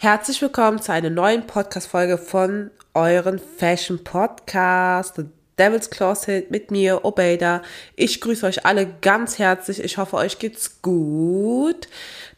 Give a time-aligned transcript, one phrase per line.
[0.00, 5.24] Herzlich willkommen zu einer neuen Podcast-Folge von euren Fashion Podcast, The
[5.58, 7.62] Devil's Closet mit mir, Obeda.
[7.96, 9.82] Ich grüße euch alle ganz herzlich.
[9.82, 11.88] Ich hoffe, euch geht's gut.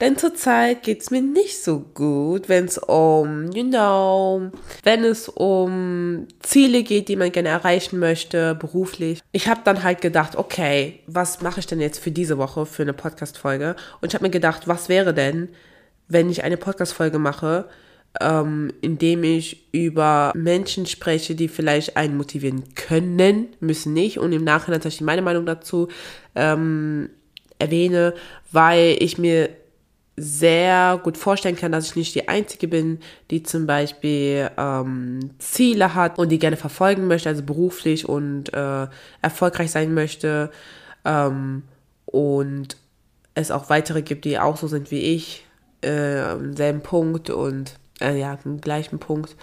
[0.01, 4.51] Denn zurzeit geht's mir nicht so gut, wenn es um, you know,
[4.83, 9.21] wenn es um Ziele geht, die man gerne erreichen möchte, beruflich.
[9.33, 12.85] Ich habe dann halt gedacht, okay, was mache ich denn jetzt für diese Woche für
[12.85, 13.77] eine Podcast-Folge?
[14.01, 15.51] Und ich habe mir gedacht, was wäre denn,
[16.11, 17.67] wenn ich eine Podcast-Folge mache,
[18.21, 24.45] ähm, indem ich über Menschen spreche, die vielleicht einen motivieren können, müssen nicht und im
[24.45, 25.89] Nachhinein tatsächlich meine Meinung dazu
[26.35, 27.11] ähm,
[27.59, 28.15] erwähne,
[28.51, 29.51] weil ich mir
[30.17, 32.99] sehr gut vorstellen kann, dass ich nicht die Einzige bin,
[33.31, 38.89] die zum Beispiel ähm, Ziele hat und die gerne verfolgen möchte, also beruflich und äh,
[39.23, 40.51] erfolgreich sein möchte
[41.05, 41.63] ähm,
[42.05, 42.77] und
[43.35, 45.45] es auch weitere gibt, die auch so sind wie ich,
[45.83, 49.37] äh, am selben Punkt und äh, ja, am gleichen Punkt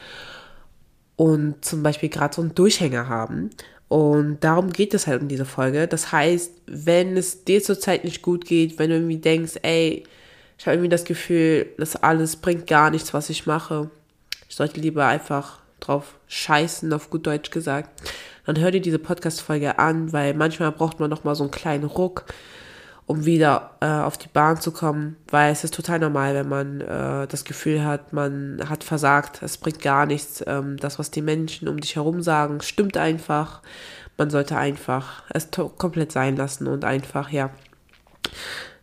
[1.18, 3.49] und zum Beispiel gerade so einen Durchhänger haben.
[3.90, 5.88] Und darum geht es halt in dieser Folge.
[5.88, 10.04] Das heißt, wenn es dir zurzeit nicht gut geht, wenn du irgendwie denkst, ey,
[10.57, 13.90] ich habe irgendwie das Gefühl, das alles bringt gar nichts, was ich mache.
[14.49, 17.90] Ich sollte lieber einfach drauf scheißen, auf gut Deutsch gesagt.
[18.46, 21.84] Dann hör dir diese Podcast-Folge an, weil manchmal braucht man noch mal so einen kleinen
[21.84, 22.26] Ruck
[23.08, 26.82] um wieder äh, auf die Bahn zu kommen, weil es ist total normal, wenn man
[26.82, 30.44] äh, das Gefühl hat, man hat versagt, es bringt gar nichts.
[30.46, 33.62] Ähm, das, was die Menschen um dich herum sagen, stimmt einfach.
[34.18, 35.48] Man sollte einfach es
[35.78, 37.50] komplett sein lassen und einfach, ja,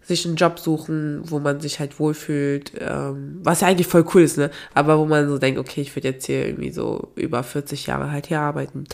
[0.00, 4.22] sich einen Job suchen, wo man sich halt wohlfühlt, ähm, was ja eigentlich voll cool
[4.22, 4.50] ist, ne?
[4.72, 8.10] Aber wo man so denkt, okay, ich würde jetzt hier irgendwie so über 40 Jahre
[8.10, 8.84] halt hier arbeiten.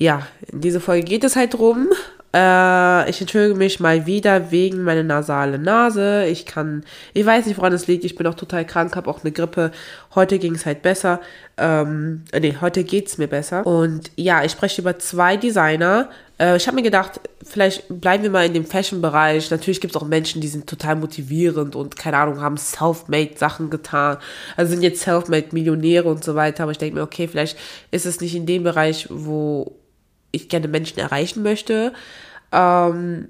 [0.00, 1.88] Ja, in dieser Folge geht es halt drum,
[2.32, 6.26] äh, ich entschuldige mich mal wieder wegen meiner nasale Nase.
[6.26, 8.04] Ich kann, ich weiß nicht, woran es liegt.
[8.04, 9.72] Ich bin auch total krank, habe auch eine Grippe.
[10.14, 11.20] Heute ging es halt besser.
[11.56, 13.66] Ähm, nee, heute geht's mir besser.
[13.66, 16.08] Und ja, ich spreche über zwei Designer.
[16.38, 19.50] Äh, ich habe mir gedacht, vielleicht bleiben wir mal in dem Fashion-Bereich.
[19.50, 23.70] Natürlich gibt es auch Menschen, die sind total motivierend und keine Ahnung, haben self-made Sachen
[23.70, 24.18] getan.
[24.56, 26.62] Also sind jetzt self-made Millionäre und so weiter.
[26.62, 27.58] Aber ich denke mir, okay, vielleicht
[27.90, 29.80] ist es nicht in dem Bereich, wo
[30.32, 31.92] ich gerne Menschen erreichen möchte.
[32.52, 33.28] Ähm,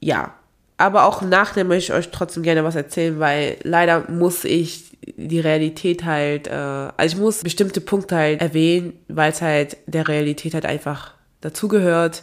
[0.00, 0.34] ja,
[0.76, 5.40] aber auch nachher möchte ich euch trotzdem gerne was erzählen, weil leider muss ich die
[5.40, 10.54] Realität halt, äh, also ich muss bestimmte Punkte halt erwähnen, weil es halt der Realität
[10.54, 12.22] halt einfach dazugehört.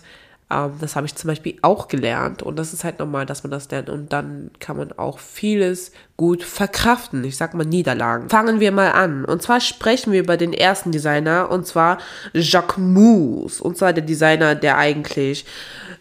[0.49, 3.51] Ähm, das habe ich zum Beispiel auch gelernt und das ist halt normal, dass man
[3.51, 7.23] das lernt und dann kann man auch vieles gut verkraften.
[7.23, 8.29] Ich sag mal Niederlagen.
[8.29, 11.97] Fangen wir mal an und zwar sprechen wir über den ersten Designer und zwar
[12.33, 15.45] Jacques Mousse und zwar der Designer, der eigentlich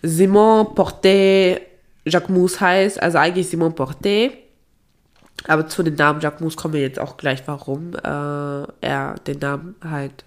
[0.03, 1.63] Simon Portet
[2.05, 4.33] Jacques Mousse heißt, also eigentlich Simon Portet.
[5.49, 7.99] Aber zu dem Namen Jacques Mousse kommen wir jetzt auch gleich, warum äh,
[8.81, 10.25] er den Namen halt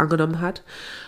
[0.00, 0.62] angenommen hat.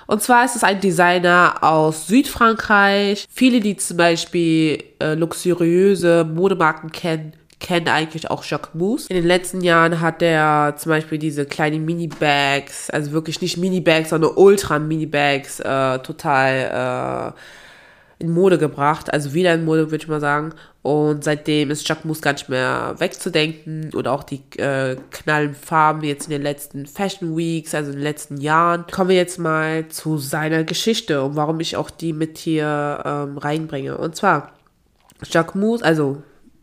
[0.07, 3.27] Und zwar ist es ein Designer aus Südfrankreich.
[3.31, 9.09] Viele, die zum Beispiel äh, luxuriöse Modemarken kennen, kennen eigentlich auch Jacques Mousse.
[9.09, 14.11] In den letzten Jahren hat er zum Beispiel diese kleinen Mini-Bags, also wirklich nicht Mini-Bags,
[14.11, 17.35] sondern Ultra-Mini-Bags, äh, total
[18.19, 20.53] äh, in Mode gebracht, also wieder in Mode, würde ich mal sagen.
[20.83, 26.03] Und seitdem ist Jacques Mousse gar nicht mehr wegzudenken und auch die äh, knallen Farben
[26.03, 28.85] jetzt in den letzten Fashion Weeks, also in den letzten Jahren.
[28.91, 33.39] Kommen wir jetzt mal zu seiner Geschichte und warum ich auch die mit hier ähm,
[33.39, 33.97] reinbringe.
[33.97, 34.53] Und zwar,
[35.25, 36.21] Jacques Mousse, also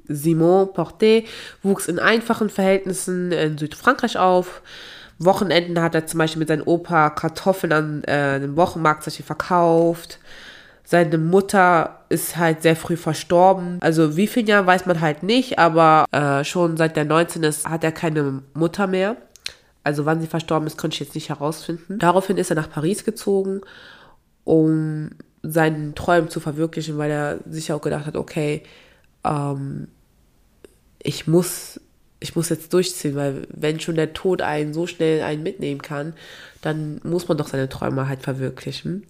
[0.09, 1.25] Simon Portet,
[1.63, 4.62] wuchs in einfachen Verhältnissen in Südfrankreich auf.
[5.18, 10.19] Wochenenden hat er zum Beispiel mit seinem Opa Kartoffeln an äh, einem Wochenmarkt verkauft.
[10.92, 13.78] Seine Mutter ist halt sehr früh verstorben.
[13.80, 17.70] Also wie viele Jahre weiß man halt nicht, aber äh, schon seit der 19 ist,
[17.70, 19.16] hat er keine Mutter mehr.
[19.84, 22.00] Also wann sie verstorben ist, konnte ich jetzt nicht herausfinden.
[22.00, 23.62] Daraufhin ist er nach Paris gezogen,
[24.46, 25.12] um
[25.44, 28.64] seinen Träumen zu verwirklichen, weil er sich auch gedacht hat, okay,
[29.24, 29.90] ähm,
[31.04, 31.80] ich muss,
[32.20, 36.16] ich muss jetzt durchziehen, weil wenn schon der Tod einen so schnell einen mitnehmen kann,
[36.63, 39.06] dann muss man doch seine Träume halt verwirklichen.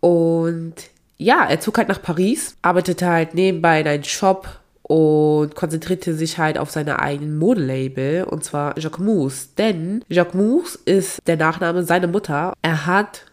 [0.00, 0.74] Und
[1.18, 4.48] ja, er zog halt nach Paris, arbeitete halt nebenbei in einem Shop
[4.82, 9.48] und konzentrierte sich halt auf seine eigenen Modelabel und zwar Jacques Mousse.
[9.56, 12.54] Denn Jacques Mousse ist der Nachname seiner Mutter.
[12.62, 13.26] Er hat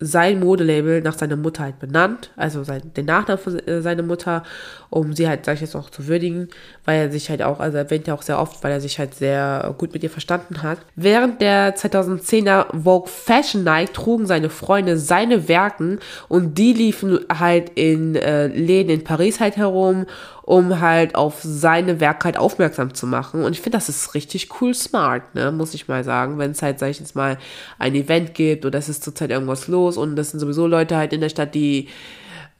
[0.00, 4.42] sein Modelabel nach seiner Mutter halt benannt, also sein, den Nachnamen von äh, seiner Mutter,
[4.90, 6.48] um sie halt, sag ich jetzt auch zu würdigen,
[6.84, 9.14] weil er sich halt auch, also erwähnt er auch sehr oft, weil er sich halt
[9.14, 10.78] sehr gut mit ihr verstanden hat.
[10.96, 17.70] Während der 2010er Vogue Fashion Night trugen seine Freunde seine Werken und die liefen halt
[17.76, 20.06] in äh, Läden in Paris halt herum
[20.44, 23.44] um halt auf seine Werke halt aufmerksam zu machen.
[23.44, 26.36] Und ich finde, das ist richtig cool smart, ne, muss ich mal sagen.
[26.38, 27.38] Wenn es halt, sag ich jetzt mal,
[27.78, 31.14] ein Event gibt oder es ist zurzeit irgendwas los und das sind sowieso Leute halt
[31.14, 31.88] in der Stadt, die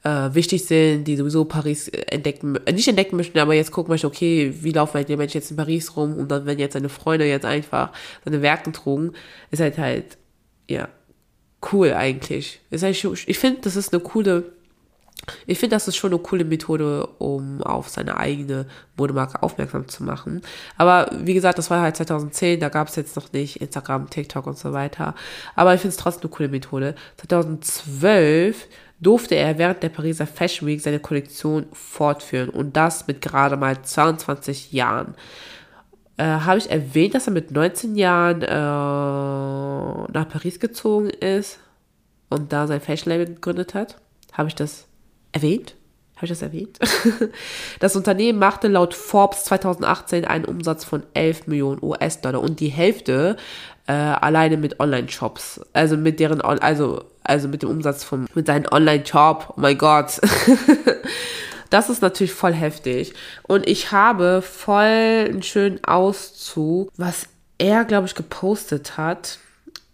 [0.03, 4.07] äh, wichtig sind, die sowieso Paris entdecken, äh, nicht entdecken möchten, aber jetzt gucken möchten,
[4.07, 6.89] okay, wie laufen halt die Menschen jetzt in Paris rum und dann, wenn jetzt seine
[6.89, 7.91] Freunde jetzt einfach
[8.23, 9.11] seine Werke trugen,
[9.51, 10.17] ist halt halt,
[10.67, 10.89] ja,
[11.71, 12.61] cool eigentlich.
[12.71, 12.95] Ist halt,
[13.27, 14.54] ich finde, das ist eine coole
[15.45, 18.65] ich finde, das ist schon eine coole Methode, um auf seine eigene
[18.97, 20.41] Modemarke aufmerksam zu machen.
[20.77, 24.47] Aber wie gesagt, das war halt 2010, da gab es jetzt noch nicht Instagram, TikTok
[24.47, 25.15] und so weiter.
[25.55, 26.95] Aber ich finde es trotzdem eine coole Methode.
[27.17, 28.67] 2012
[28.99, 33.81] durfte er während der Pariser Fashion Week seine Kollektion fortführen und das mit gerade mal
[33.81, 35.15] 22 Jahren.
[36.17, 38.47] Äh, Habe ich erwähnt, dass er mit 19 Jahren äh,
[40.11, 41.59] nach Paris gezogen ist
[42.29, 43.97] und da sein Fashion Label gegründet hat?
[44.31, 44.87] Habe ich das
[45.35, 45.75] erwähnt?
[46.15, 46.79] Habe ich das erwähnt?
[47.79, 53.35] Das Unternehmen machte laut Forbes 2018 einen Umsatz von 11 Millionen US-Dollar und die Hälfte
[53.87, 55.61] äh, alleine mit Online-Shops.
[55.73, 59.53] Also mit deren, also, also mit dem Umsatz von, mit seinem Online-Shop.
[59.57, 60.21] Oh mein Gott.
[61.69, 63.13] das ist natürlich voll heftig.
[63.43, 67.27] Und ich habe voll einen schönen Auszug, was
[67.57, 69.39] er, glaube ich, gepostet hat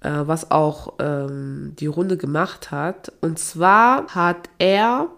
[0.01, 3.11] äh, was auch ähm, die Runde gemacht hat.
[3.21, 5.09] Und zwar hat er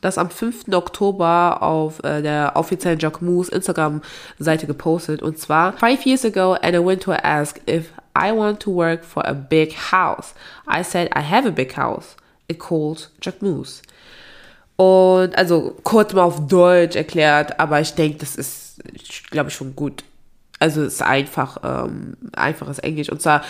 [0.00, 0.68] das am 5.
[0.72, 5.22] Oktober auf äh, der offiziellen Jacquemus Instagram-Seite gepostet.
[5.22, 9.32] Und zwar, Five years ago, Anna Wintour asked if I want to work for a
[9.32, 10.34] big house.
[10.68, 12.16] I said, I have a big house.
[12.48, 13.82] It called Jacquemus.
[14.76, 18.80] Und also kurz mal auf Deutsch erklärt, aber ich denke, das ist,
[19.30, 20.04] glaube ich, schon gut.
[20.58, 23.10] Also es ist einfach, ähm, einfaches Englisch.
[23.10, 23.42] Und zwar,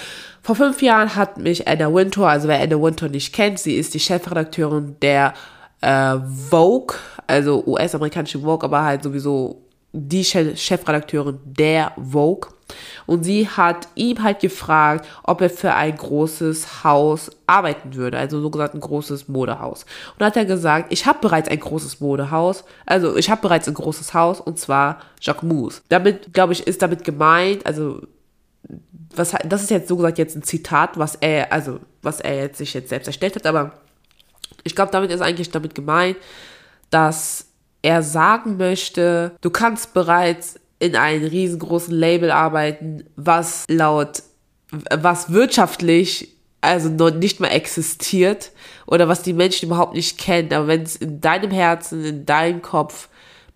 [0.43, 3.95] vor fünf Jahren hat mich Anna Wintour, also wer Anna Wintour nicht kennt, sie ist
[3.95, 5.35] die Chefredakteurin der
[5.81, 6.17] äh,
[6.51, 6.97] Vogue,
[7.27, 9.63] also US-amerikanische Vogue, aber halt sowieso
[9.93, 12.51] die Chefredakteurin der Vogue.
[13.07, 18.41] Und sie hat ihm halt gefragt, ob er für ein großes Haus arbeiten würde, also
[18.41, 19.85] so gesagt ein großes Modehaus.
[20.17, 23.75] Und hat er gesagt, ich habe bereits ein großes Modehaus, also ich habe bereits ein
[23.75, 25.83] großes Haus und zwar Jacques Mousse.
[25.89, 28.03] Damit, glaube ich, ist damit gemeint, also
[29.17, 32.59] was, das ist jetzt so gesagt jetzt ein Zitat, was er, also was er jetzt
[32.59, 33.73] sich jetzt selbst erstellt hat, aber
[34.65, 36.17] ich glaube, damit ist eigentlich damit gemeint,
[36.91, 37.47] dass
[37.83, 44.23] er sagen möchte, du kannst bereits in einem riesengroßen Label arbeiten, was laut,
[44.71, 48.53] was wirtschaftlich also noch nicht mal existiert
[48.87, 50.53] oder was die Menschen überhaupt nicht kennen.
[50.53, 53.09] Aber wenn es in deinem Herzen, in deinem Kopf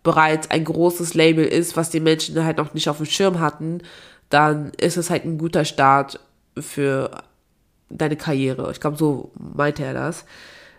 [0.02, 3.82] bereits ein großes Label ist, was die Menschen halt noch nicht auf dem Schirm hatten,
[4.30, 6.20] dann ist es halt ein guter Start
[6.58, 7.10] für
[7.90, 8.70] deine Karriere.
[8.70, 10.24] Ich glaube, so meinte er das.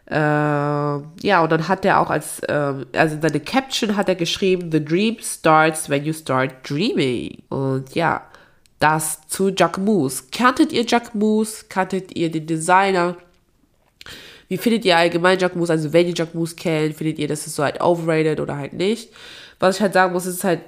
[0.07, 4.16] Äh, ja, und dann hat er auch als, äh, also in seine Caption hat er
[4.16, 7.42] geschrieben, The dream starts when you start dreaming.
[7.50, 8.22] Und ja,
[8.80, 10.25] das zu Jack Moose.
[10.31, 11.66] Kanntet ihr Jack Moose?
[11.69, 13.18] Kanntet ihr den Designer?
[14.48, 15.74] Wie findet ihr allgemein Jack Moose?
[15.74, 18.74] Also wenn ihr Jack Moose kennt, findet ihr, das ist so halt overrated oder halt
[18.74, 19.12] nicht?
[19.60, 20.62] Was ich halt sagen muss, ist halt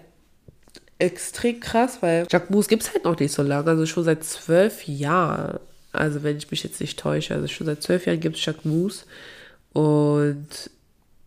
[0.98, 4.24] extrem krass, weil Jack Moose gibt es halt noch nicht so lange, also schon seit
[4.24, 5.60] zwölf Jahren.
[5.98, 9.06] Also wenn ich mich jetzt nicht täusche, also schon seit zwölf Jahren gibt es Jacquemus.
[9.74, 10.70] Und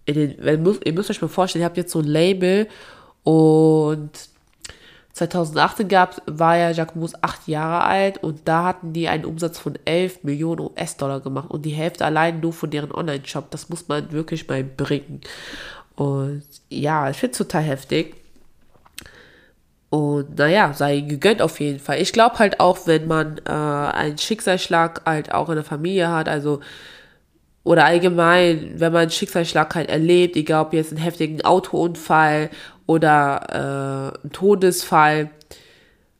[0.06, 2.66] in den, wenn, ihr müsst euch mal vorstellen, ihr habt jetzt so ein Label
[3.22, 4.10] und
[5.12, 9.78] 2018 gab, war ja Jacquemus acht Jahre alt und da hatten die einen Umsatz von
[9.84, 13.50] 11 Millionen US-Dollar gemacht und die Hälfte allein nur von deren Online-Shop.
[13.50, 15.20] Das muss man wirklich mal bringen.
[15.96, 18.16] Und ja, ich finde es total heftig.
[19.90, 22.00] Und naja, sei gegönnt auf jeden Fall.
[22.00, 26.28] Ich glaube halt auch, wenn man äh, einen Schicksalsschlag halt auch in der Familie hat,
[26.28, 26.60] also
[27.64, 32.50] oder allgemein, wenn man einen Schicksalsschlag halt erlebt, egal ob jetzt einen heftigen Autounfall
[32.86, 35.30] oder äh, einen Todesfall,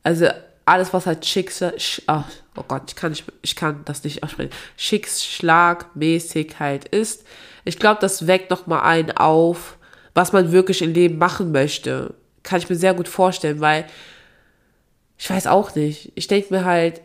[0.03, 0.27] also
[0.65, 1.75] alles, was halt Schicksal,
[2.07, 7.25] ach, oh Gott, ich kann nicht, ich kann das nicht aussprechen, Schicksalmäßig halt ist.
[7.65, 9.79] Ich glaube, das weckt nochmal einen auf,
[10.15, 13.85] was man wirklich im Leben machen möchte kann ich mir sehr gut vorstellen, weil
[15.19, 16.13] ich weiß auch nicht.
[16.15, 17.03] Ich denke mir halt,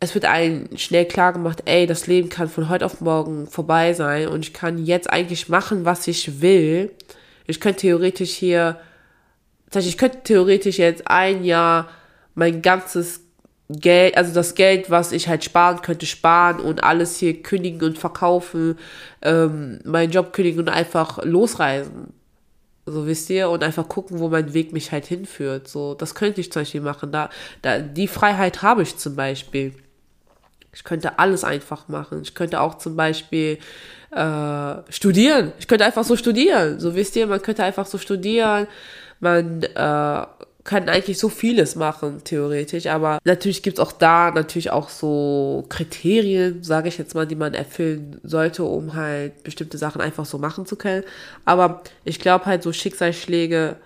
[0.00, 3.92] es wird einem schnell klar gemacht, ey, das Leben kann von heute auf morgen vorbei
[3.92, 6.90] sein und ich kann jetzt eigentlich machen, was ich will.
[7.46, 8.80] Ich könnte theoretisch hier,
[9.74, 11.88] ich könnte theoretisch jetzt ein Jahr
[12.34, 13.20] mein ganzes
[13.68, 17.98] Geld, also das Geld, was ich halt sparen könnte, sparen und alles hier kündigen und
[17.98, 18.78] verkaufen,
[19.22, 22.12] ähm, meinen Job kündigen und einfach losreisen.
[22.90, 25.68] So wisst ihr, und einfach gucken, wo mein Weg mich halt hinführt.
[25.68, 27.12] So, das könnte ich zum Beispiel machen.
[27.12, 27.30] Da,
[27.62, 29.74] da, die Freiheit habe ich zum Beispiel.
[30.72, 32.22] Ich könnte alles einfach machen.
[32.22, 33.58] Ich könnte auch zum Beispiel
[34.12, 35.52] äh, studieren.
[35.58, 36.78] Ich könnte einfach so studieren.
[36.78, 38.66] So wisst ihr, man könnte einfach so studieren.
[39.18, 40.26] Man äh,
[40.64, 42.86] kann eigentlich so vieles machen, theoretisch.
[42.86, 47.36] Aber natürlich gibt es auch da natürlich auch so Kriterien, sage ich jetzt mal, die
[47.36, 51.04] man erfüllen sollte, um halt bestimmte Sachen einfach so machen zu können.
[51.44, 53.76] Aber ich glaube halt, so Schicksalsschläge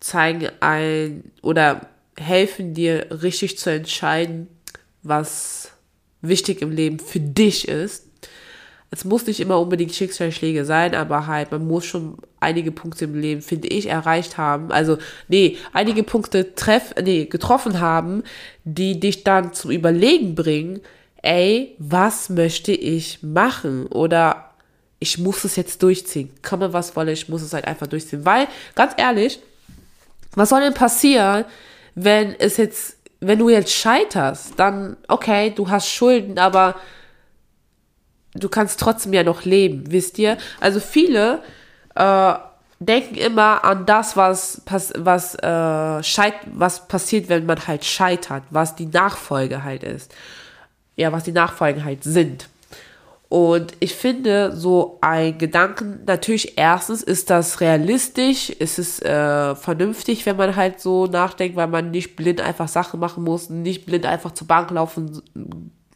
[0.00, 4.48] zeigen ein oder helfen dir richtig zu entscheiden,
[5.02, 5.72] was
[6.22, 8.04] wichtig im Leben für dich ist
[8.94, 13.14] es muss nicht immer unbedingt Schicksalsschläge sein, aber halt, man muss schon einige Punkte im
[13.14, 14.70] Leben, finde ich, erreicht haben.
[14.70, 14.98] Also,
[15.28, 18.22] nee, einige Punkte treff, nee, getroffen haben,
[18.64, 20.80] die dich dann zum Überlegen bringen,
[21.22, 23.86] ey, was möchte ich machen?
[23.86, 24.50] Oder
[24.98, 26.30] ich muss es jetzt durchziehen.
[26.42, 28.24] Komme was wolle, ich muss es halt einfach durchziehen.
[28.24, 29.40] Weil, ganz ehrlich,
[30.34, 31.44] was soll denn passieren,
[31.94, 36.76] wenn es jetzt, wenn du jetzt scheiterst, dann, okay, du hast Schulden, aber
[38.34, 40.36] du kannst trotzdem ja noch leben, wisst ihr?
[40.60, 41.42] Also viele
[41.94, 42.34] äh,
[42.78, 44.62] denken immer an das, was,
[44.96, 50.14] was, äh, scheit was passiert, wenn man halt scheitert, was die Nachfolge halt ist.
[50.96, 52.48] Ja, was die Nachfolgen halt sind.
[53.28, 60.24] Und ich finde, so ein Gedanken, natürlich erstens ist das realistisch, ist es äh, vernünftig,
[60.24, 64.06] wenn man halt so nachdenkt, weil man nicht blind einfach Sachen machen muss, nicht blind
[64.06, 65.20] einfach zur Bank laufen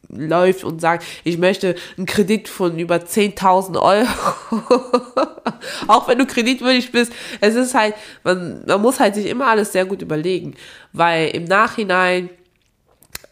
[0.09, 4.09] läuft und sagt, ich möchte einen Kredit von über 10.000 Euro.
[5.89, 9.73] Auch wenn du kreditwürdig bist, es ist halt, man, man muss halt sich immer alles
[9.73, 10.55] sehr gut überlegen,
[10.93, 12.31] weil im Nachhinein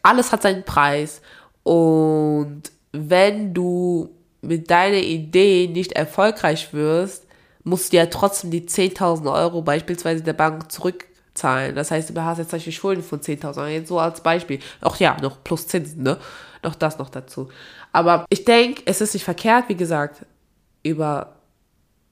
[0.02, 1.20] alles hat seinen Preis
[1.62, 7.26] und wenn du mit deiner Idee nicht erfolgreich wirst,
[7.64, 11.74] musst du ja trotzdem die 10.000 Euro beispielsweise der Bank zurückzahlen.
[11.74, 14.60] Das heißt, du hast jetzt Beispiel Schulden von 10.000 Euro, jetzt so als Beispiel.
[14.80, 16.18] Auch ja, noch plus Zinsen, ne?
[16.66, 17.48] Noch das noch dazu.
[17.92, 20.26] Aber ich denke, es ist nicht verkehrt, wie gesagt,
[20.82, 21.36] über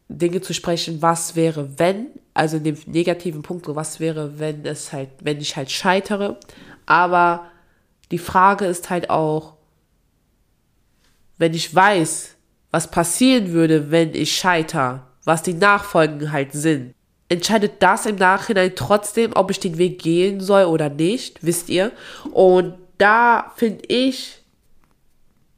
[0.08, 4.92] Dinge zu sprechen, was wäre, wenn, also in dem negativen Punkt, was wäre, wenn es
[4.92, 6.38] halt, wenn ich halt scheitere.
[6.86, 7.46] Aber
[8.10, 9.54] die Frage ist halt auch,
[11.38, 12.34] wenn ich weiß,
[12.70, 16.94] was passieren würde, wenn ich scheiter, was die Nachfolgen halt sind,
[17.28, 21.92] entscheidet das im Nachhinein trotzdem, ob ich den Weg gehen soll oder nicht, wisst ihr?
[22.32, 24.43] Und da finde ich,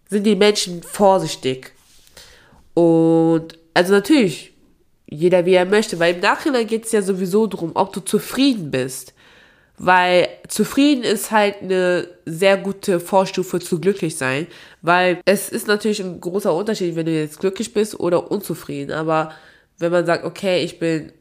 [0.09, 1.73] sind die Menschen vorsichtig.
[2.75, 4.53] Und also natürlich,
[5.07, 8.71] jeder wie er möchte, weil im Nachhinein geht es ja sowieso darum, ob du zufrieden
[8.71, 9.15] bist.
[9.79, 14.47] Weil zufrieden ist halt eine sehr gute Vorstufe zu glücklich sein.
[14.81, 18.93] Weil es ist natürlich ein großer Unterschied, wenn du jetzt glücklich bist oder unzufrieden.
[18.93, 19.33] Aber
[19.79, 21.13] wenn man sagt, okay, ich bin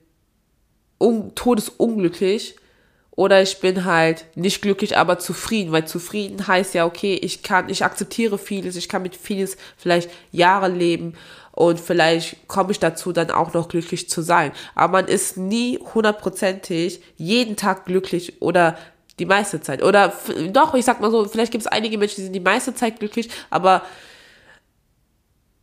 [1.00, 2.56] un todesunglücklich,
[3.16, 7.70] oder ich bin halt nicht glücklich, aber zufrieden, weil zufrieden heißt ja, okay, ich kann,
[7.70, 11.14] ich akzeptiere vieles, ich kann mit vieles vielleicht Jahre leben
[11.52, 14.52] und vielleicht komme ich dazu, dann auch noch glücklich zu sein.
[14.76, 18.78] Aber man ist nie hundertprozentig jeden Tag glücklich oder
[19.20, 19.82] die meiste Zeit.
[19.82, 20.12] Oder
[20.52, 23.00] doch, ich sag mal so, vielleicht gibt es einige Menschen, die sind die meiste Zeit
[23.00, 23.84] glücklich, aber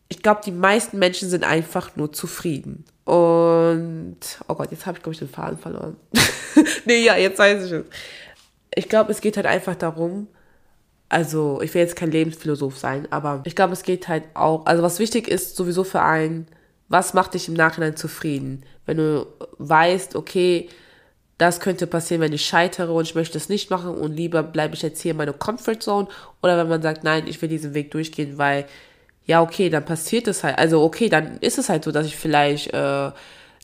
[0.08, 2.84] ich glaube, die meisten Menschen sind einfach nur zufrieden.
[3.04, 4.18] Und,
[4.48, 5.96] oh Gott, jetzt habe ich, glaube ich, den Faden verloren.
[6.84, 7.84] nee, ja, jetzt weiß ich es.
[8.74, 10.28] Ich glaube, es geht halt einfach darum,
[11.08, 14.82] also ich will jetzt kein Lebensphilosoph sein, aber ich glaube, es geht halt auch, also
[14.82, 16.46] was wichtig ist sowieso für einen,
[16.88, 18.64] was macht dich im Nachhinein zufrieden?
[18.86, 19.26] Wenn du
[19.58, 20.70] weißt, okay,
[21.38, 24.74] das könnte passieren, wenn ich scheitere und ich möchte es nicht machen und lieber bleibe
[24.74, 26.08] ich jetzt hier in meiner Comfortzone
[26.42, 28.66] oder wenn man sagt, nein, ich will diesen Weg durchgehen, weil
[29.26, 30.58] ja, okay, dann passiert es halt.
[30.58, 33.10] Also, okay, dann ist es halt so, dass ich vielleicht, äh,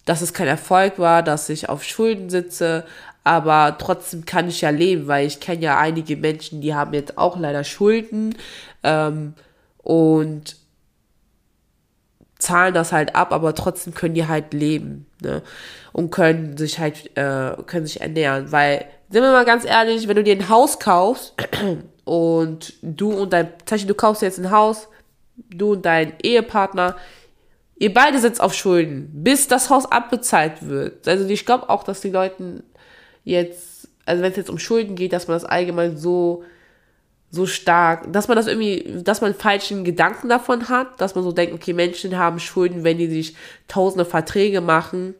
[0.04, 2.84] dass es kein Erfolg war, dass ich auf Schulden sitze,
[3.24, 7.18] aber trotzdem kann ich ja leben, weil ich kenne ja einige Menschen, die haben jetzt
[7.18, 8.34] auch leider Schulden
[8.82, 9.34] ähm,
[9.82, 10.56] und
[12.38, 15.42] zahlen das halt ab, aber trotzdem können die halt leben ne?
[15.92, 20.16] und können sich halt äh, können sich ernähren, weil sind wir mal ganz ehrlich, wenn
[20.16, 21.34] du dir ein Haus kaufst
[22.04, 24.88] und du und dein, du kaufst jetzt ein Haus
[25.50, 26.96] du und dein Ehepartner,
[27.76, 31.06] ihr beide sitzt auf Schulden, bis das Haus abbezahlt wird.
[31.06, 32.62] Also ich glaube auch, dass die Leute
[33.24, 36.44] jetzt, also wenn es jetzt um Schulden geht, dass man das allgemein so
[37.30, 41.32] so stark, dass man das irgendwie, dass man falschen Gedanken davon hat, dass man so
[41.32, 43.36] denkt, okay, Menschen haben Schulden, wenn die sich
[43.68, 45.14] tausende Verträge machen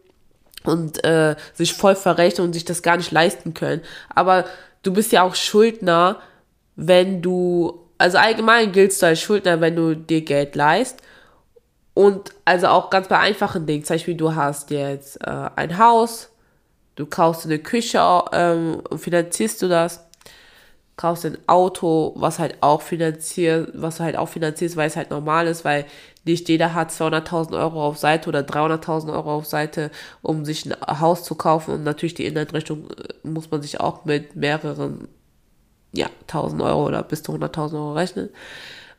[0.64, 3.82] und äh, sich voll verrechnen und sich das gar nicht leisten können.
[4.14, 4.46] Aber
[4.82, 6.20] du bist ja auch Schuldner,
[6.76, 11.02] wenn du also allgemein giltst du als Schuldner, wenn du dir Geld leist.
[11.94, 16.30] Und also auch ganz bei einfachen Dingen, zum Beispiel du hast jetzt äh, ein Haus,
[16.94, 18.00] du kaufst eine Küche
[18.32, 20.06] ähm, und finanzierst du das.
[20.96, 25.46] kaufst ein Auto, was halt auch finanziert, was halt auch finanziert, weil es halt normal
[25.48, 25.86] ist, weil
[26.24, 29.90] nicht jeder hat 200.000 Euro auf Seite oder 300.000 Euro auf Seite,
[30.22, 34.04] um sich ein Haus zu kaufen und natürlich die Inneneinrichtung äh, muss man sich auch
[34.04, 35.08] mit mehreren,
[35.92, 38.30] ja, 1000 Euro oder bis zu 100.000 Euro rechnen.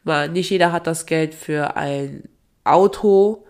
[0.03, 2.29] Mal, nicht jeder hat das Geld für ein
[2.63, 3.45] Auto,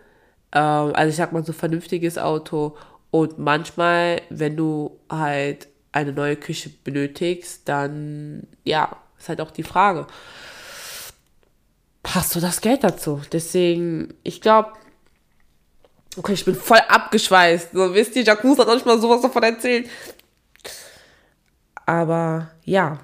[0.51, 2.75] äh, also ich sag mal so vernünftiges Auto
[3.11, 9.63] und manchmal, wenn du halt eine neue Küche benötigst, dann ja, ist halt auch die
[9.63, 10.07] Frage.
[12.05, 13.21] Hast du das Geld dazu?
[13.31, 14.73] Deswegen, ich glaube,
[16.17, 17.71] okay, ich bin voll abgeschweißt.
[17.73, 19.89] So, wisst ihr, Jacques hat euch mal sowas davon erzählt.
[21.85, 22.99] Aber ja,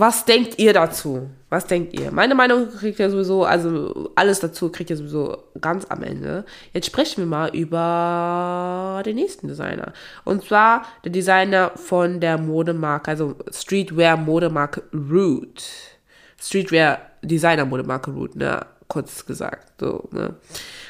[0.00, 1.28] was denkt ihr dazu?
[1.50, 2.10] Was denkt ihr?
[2.10, 6.44] Meine Meinung kriegt ihr sowieso, also alles dazu kriegt ihr sowieso ganz am Ende.
[6.72, 9.92] Jetzt sprechen wir mal über den nächsten Designer.
[10.24, 15.62] Und zwar der Designer von der Modemarke, also Streetwear-Modemarke Root.
[16.40, 18.64] Streetwear-Designer-Modemarke Root, ne?
[18.88, 19.72] Kurz gesagt.
[19.80, 20.34] So, ne?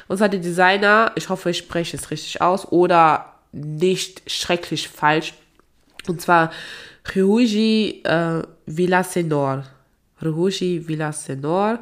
[0.09, 5.35] Und zwar der Designer, ich hoffe, ich spreche es richtig aus, oder nicht schrecklich falsch.
[6.07, 6.51] Und zwar
[7.15, 9.65] Ryuji äh, Villasenor.
[10.23, 11.81] Ryuji Villasenor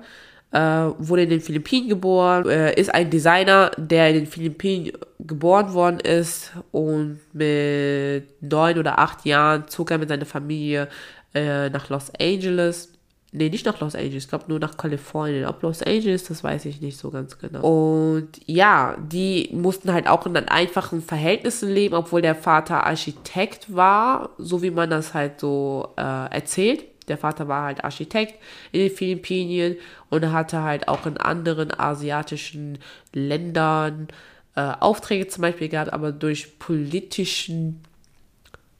[0.52, 5.75] äh, wurde in den Philippinen geboren, äh, ist ein Designer, der in den Philippinen geboren
[5.75, 10.88] worden ist und mit neun oder acht Jahren zog er mit seiner Familie
[11.35, 12.97] nach Los Angeles.
[13.30, 15.44] Nee, nicht nach Los Angeles, ich glaube nur nach Kalifornien.
[15.44, 17.61] Ob Los Angeles, das weiß ich nicht so ganz genau.
[17.61, 23.75] Und ja, die mussten halt auch in dann einfachen Verhältnissen leben, obwohl der Vater Architekt
[23.75, 26.85] war, so wie man das halt so äh, erzählt.
[27.08, 28.35] Der Vater war halt Architekt
[28.73, 29.76] in den Philippinen
[30.08, 32.78] und hatte halt auch in anderen asiatischen
[33.12, 34.08] Ländern
[34.54, 37.82] äh, Aufträge zum Beispiel gehabt, aber durch politischen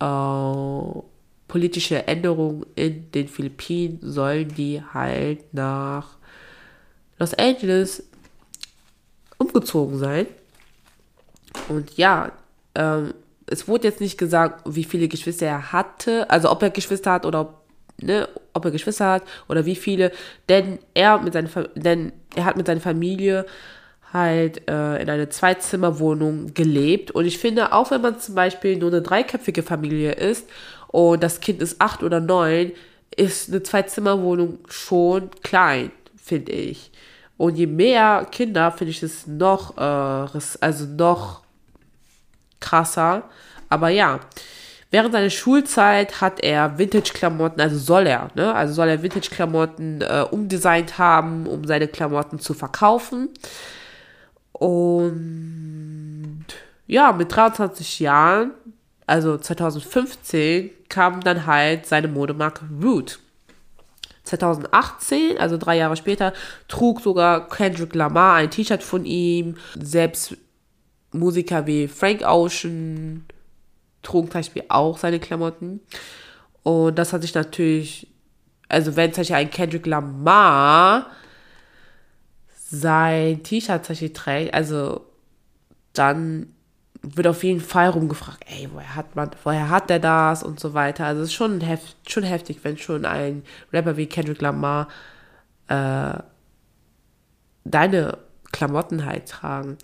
[0.01, 0.05] äh,
[1.49, 6.17] politische Änderungen in den Philippinen sollen die halt nach
[7.19, 8.05] Los Angeles
[9.39, 10.27] umgezogen sein.
[11.69, 12.33] Und ja,
[12.75, 13.15] ähm,
[13.47, 17.25] es wurde jetzt nicht gesagt, wie viele Geschwister er hatte, also ob er Geschwister hat
[17.25, 17.63] oder ob,
[18.01, 20.13] ne, ob er Geschwister hat oder wie viele,
[20.49, 23.47] denn er mit seiner, denn er hat mit seiner Familie
[24.13, 27.11] halt äh, in einer Zweizimmerwohnung gelebt.
[27.11, 30.49] Und ich finde, auch wenn man zum Beispiel nur eine dreiköpfige Familie ist
[30.89, 32.73] und das Kind ist acht oder neun,
[33.17, 36.91] ist eine Zwei-Zimmer-Wohnung schon klein, finde ich.
[37.37, 41.43] Und je mehr Kinder, finde ich es noch, äh, also noch
[42.61, 43.25] krasser.
[43.69, 44.21] Aber ja,
[44.91, 48.55] während seiner Schulzeit hat er Vintage-Klamotten, also soll er, ne?
[48.55, 53.31] Also soll er Vintage-Klamotten äh, umdesignt haben, um seine Klamotten zu verkaufen.
[54.53, 56.47] Und
[56.87, 58.53] ja, mit 23 Jahren
[59.09, 63.19] also 2015, kam dann halt seine Modemarke Root.
[64.25, 66.35] 2018, also drei Jahre später,
[66.69, 69.57] trug sogar Kendrick Lamar ein T-Shirt von ihm.
[69.81, 70.37] Selbst
[71.13, 73.25] Musiker wie Frank Ocean
[74.03, 75.81] trugen zum Beispiel auch seine Klamotten.
[76.63, 78.09] Und das hat sich natürlich,
[78.69, 81.07] also wenn zum Beispiel ein Kendrick Lamar
[82.71, 85.07] sein T-Shirt zum trägt, also
[85.95, 86.53] dann
[87.03, 90.75] wird auf jeden Fall rumgefragt, ey, woher hat man, woher hat der das und so
[90.75, 91.07] weiter.
[91.07, 94.89] Also es ist schon, heft, schon heftig, wenn schon ein Rapper wie Kendrick Lamar
[95.69, 96.15] äh,
[97.65, 98.19] deine
[98.53, 99.79] Klamotten halt tragen,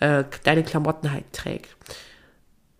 [0.00, 1.76] äh, deine Klamotten halt trägt.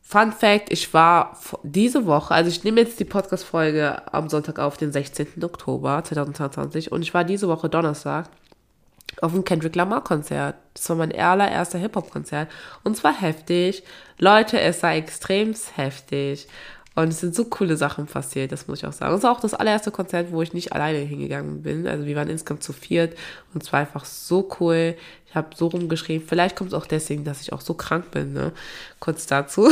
[0.02, 4.76] Fun Fact, ich war diese Woche, also ich nehme jetzt die Podcast-Folge am Sonntag auf,
[4.76, 5.44] den 16.
[5.44, 8.28] Oktober 2022 und ich war diese Woche Donnerstag
[9.22, 10.56] auf dem Kendrick Lamar Konzert.
[10.74, 12.48] Das war mein allererster Hip-Hop-Konzert.
[12.84, 13.82] Und zwar heftig.
[14.18, 16.48] Leute, es war extrem heftig.
[16.96, 19.14] Und es sind so coole Sachen passiert, das muss ich auch sagen.
[19.14, 21.86] Es war auch das allererste Konzert, wo ich nicht alleine hingegangen bin.
[21.86, 23.16] Also wir waren insgesamt zu viert
[23.54, 24.96] und es war einfach so cool.
[25.26, 26.26] Ich habe so rumgeschrieben.
[26.26, 28.32] Vielleicht kommt es auch deswegen, dass ich auch so krank bin.
[28.32, 28.52] Ne?
[28.98, 29.70] Kurz dazu.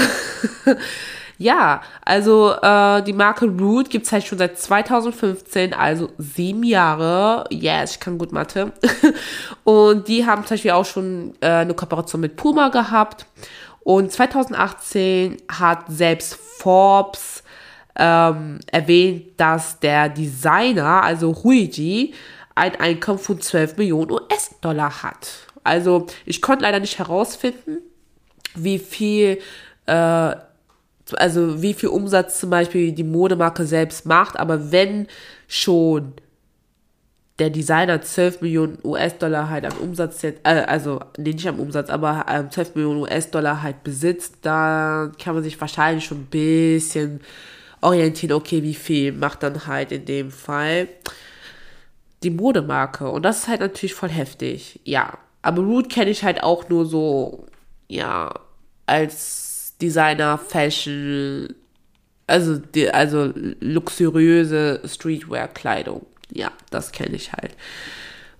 [1.40, 7.44] Ja, also äh, die Marke Root gibt es halt schon seit 2015, also sieben Jahre.
[7.51, 8.72] Yes, ich kann gut Mathe.
[9.64, 13.27] Und die haben zum Beispiel auch schon äh, eine Kooperation mit Puma gehabt.
[13.85, 17.44] Und 2018 hat selbst Forbes
[17.94, 22.14] ähm, erwähnt, dass der Designer, also Huiji,
[22.57, 25.31] ein Einkommen von 12 Millionen US-Dollar hat.
[25.62, 27.79] Also ich konnte leider nicht herausfinden,
[28.57, 29.38] wie viel
[29.87, 30.35] äh,
[31.16, 35.06] also wie viel Umsatz zum Beispiel die Modemarke selbst macht, aber wenn
[35.46, 36.14] schon
[37.38, 42.26] der Designer 12 Millionen US-Dollar halt am Umsatz, äh, also nee, nicht am Umsatz, aber
[42.28, 47.20] ähm, 12 Millionen US-Dollar halt besitzt, da kann man sich wahrscheinlich schon ein bisschen
[47.80, 50.88] orientieren, okay, wie viel macht dann halt in dem Fall
[52.24, 53.08] die Modemarke.
[53.08, 54.80] Und das ist halt natürlich voll heftig.
[54.84, 55.18] Ja.
[55.42, 57.46] Aber Root kenne ich halt auch nur so,
[57.86, 58.34] ja,
[58.86, 59.47] als
[59.80, 61.54] Designer, Fashion,
[62.26, 66.04] also, die, also luxuriöse Streetwear-Kleidung.
[66.32, 67.56] Ja, das kenne ich halt.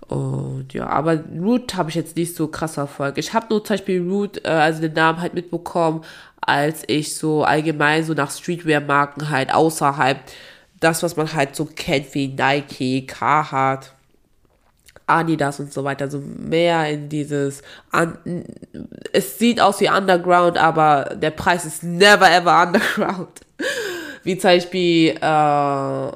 [0.07, 3.17] Und ja, aber Root habe ich jetzt nicht so krass verfolgt.
[3.17, 6.03] Ich habe nur zum Beispiel Root, äh, also den Namen halt mitbekommen,
[6.41, 10.19] als ich so allgemein so nach Streetwear-Marken halt außerhalb
[10.79, 13.93] das, was man halt so kennt wie Nike, Carhartt,
[15.09, 17.61] Adidas und so weiter, so mehr in dieses,
[19.11, 23.41] es sieht aus wie Underground, aber der Preis ist never ever Underground.
[24.23, 26.11] Wie zum Beispiel, äh,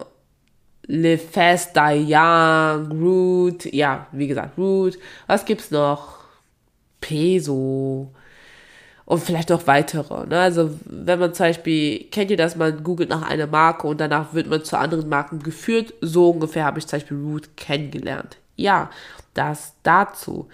[0.87, 4.99] Live Fast, Die Young, Root, ja, wie gesagt, Root.
[5.25, 6.19] Was gibt's noch?
[6.99, 8.11] Peso,
[9.05, 10.25] und vielleicht noch weitere.
[10.27, 10.39] Ne?
[10.39, 14.33] Also wenn man zum Beispiel, kennt ihr das, man googelt nach einer Marke und danach
[14.33, 15.93] wird man zu anderen Marken geführt.
[16.01, 18.37] So ungefähr habe ich zum Beispiel Root kennengelernt.
[18.63, 18.89] Ja,
[19.33, 20.47] das dazu.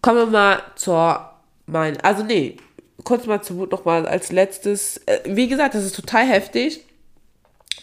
[0.00, 1.30] Kommen wir mal zur,
[1.66, 2.56] mein, also nee,
[3.04, 4.96] kurz mal zu Root nochmal als letztes.
[5.06, 6.84] Äh, wie gesagt, das ist total heftig,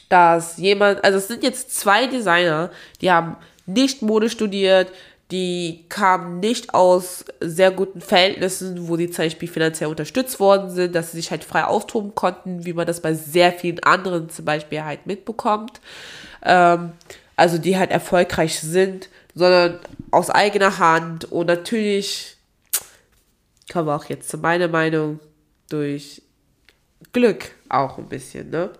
[0.10, 3.38] dass jemand, also es sind jetzt zwei Designer, die haben
[3.68, 4.92] nicht Mode studiert,
[5.32, 10.94] die kamen nicht aus sehr guten Verhältnissen, wo die zum Beispiel finanziell unterstützt worden sind,
[10.94, 14.44] dass sie sich halt frei austoben konnten, wie man das bei sehr vielen anderen zum
[14.44, 15.80] Beispiel halt mitbekommt.
[16.44, 16.92] Ähm,
[17.38, 19.08] also die halt erfolgreich sind,
[19.40, 19.80] sondern
[20.12, 22.38] aus eigener Hand und natürlich
[23.72, 25.20] kommen wir auch jetzt zu meiner Meinung
[25.70, 26.22] durch
[27.14, 28.72] Glück auch ein bisschen, ne?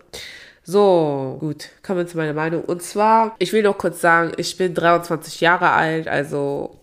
[0.62, 2.62] So, gut, kommen wir zu meiner Meinung.
[2.64, 6.78] Und zwar, ich will noch kurz sagen, ich bin 23 Jahre alt, also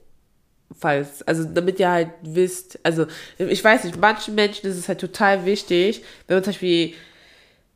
[0.78, 3.06] falls, also damit ihr halt wisst, also
[3.38, 6.94] ich weiß nicht, manchen Menschen ist es halt total wichtig, wenn man zum Beispiel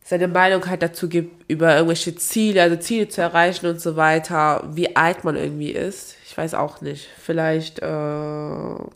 [0.04, 4.68] seine Meinung halt dazu gibt, über irgendwelche Ziele, also Ziele zu erreichen und so weiter,
[4.74, 6.16] wie alt man irgendwie ist.
[6.26, 7.08] Ich weiß auch nicht.
[7.18, 7.86] Vielleicht, äh,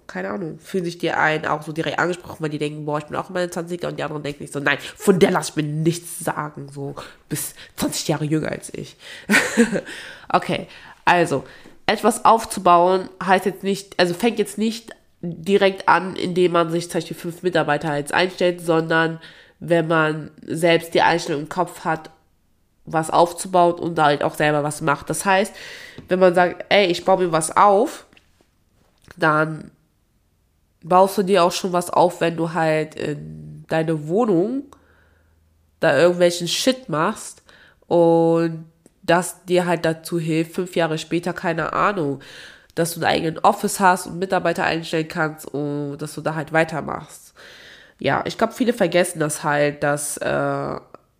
[0.08, 3.06] keine Ahnung, fühlen sich die einen auch so direkt angesprochen, weil die denken, boah, ich
[3.06, 5.50] bin auch in meinen 20er und die anderen denken nicht so, nein, von der lass
[5.50, 6.96] ich mir nichts sagen, so
[7.30, 8.96] bis 20 Jahre jünger als ich.
[10.30, 10.68] okay,
[11.04, 11.44] also,
[11.86, 14.92] etwas aufzubauen heißt jetzt nicht, also fängt jetzt nicht
[15.22, 19.20] direkt an, indem man sich zum Beispiel fünf Mitarbeiter jetzt einstellt, sondern
[19.60, 22.10] wenn man selbst die Einstellung im Kopf hat,
[22.86, 25.10] was aufzubauen und halt auch selber was macht.
[25.10, 25.54] Das heißt,
[26.08, 28.06] wenn man sagt, ey, ich baue mir was auf,
[29.18, 29.72] dann
[30.84, 34.64] baust du dir auch schon was auf, wenn du halt in deine Wohnung
[35.80, 37.42] da irgendwelchen Shit machst
[37.88, 38.66] und
[39.02, 42.22] das dir halt dazu hilft, fünf Jahre später, keine Ahnung,
[42.76, 46.54] dass du einen eigenen Office hast und Mitarbeiter einstellen kannst und dass du da halt
[46.54, 47.25] weitermachst.
[48.00, 50.76] Ja, ich glaube, viele vergessen das halt, dass äh,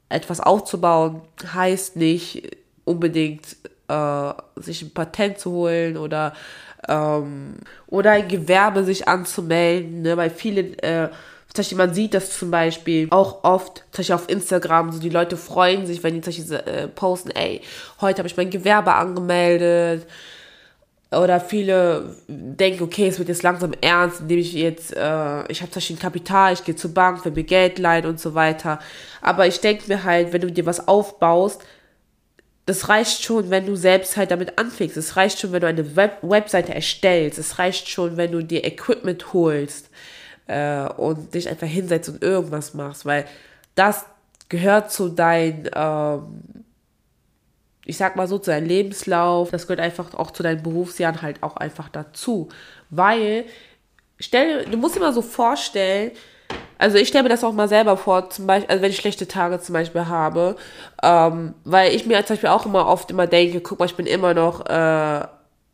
[0.10, 1.22] etwas aufzubauen
[1.54, 3.56] heißt nicht unbedingt
[3.88, 6.34] äh, sich ein Patent zu holen oder
[6.88, 7.56] ähm,
[7.88, 10.18] oder ein Gewerbe sich anzumelden, ne?
[10.18, 11.10] weil viele äh,
[11.76, 16.20] man sieht das zum Beispiel auch oft, auf Instagram, so die Leute freuen sich, wenn
[16.20, 17.62] die äh, posten, ey,
[18.02, 20.06] heute habe ich mein Gewerbe angemeldet,
[21.16, 25.72] oder viele denken, okay, es wird jetzt langsam ernst, indem ich jetzt, äh, ich habe
[25.72, 28.80] zum Beispiel Kapital, ich gehe zur Bank, will mir Geld leihen und so weiter.
[29.22, 31.62] Aber ich denke mir halt, wenn du dir was aufbaust,
[32.66, 34.98] das reicht schon, wenn du selbst halt damit anfängst.
[34.98, 37.38] Es reicht schon, wenn du eine Web Webseite erstellst.
[37.38, 39.90] Es reicht schon, wenn du dir Equipment holst
[40.48, 43.26] äh, und dich einfach hinsetzt und irgendwas machst, weil
[43.76, 44.06] das
[44.50, 46.65] gehört zu deinem ähm,
[47.86, 49.52] ich sag mal so, zu deinem Lebenslauf.
[49.52, 52.50] Das gehört einfach auch zu deinen Berufsjahren halt auch einfach dazu.
[52.90, 53.46] Weil,
[54.20, 56.12] stell, du musst dir mal so vorstellen,
[56.78, 59.28] also ich stelle mir das auch mal selber vor, zum Beispiel, also wenn ich schlechte
[59.28, 60.56] Tage zum Beispiel habe,
[61.04, 64.06] ähm, weil ich mir zum Beispiel auch immer oft immer denke, guck mal, ich bin
[64.06, 65.28] immer noch, äh,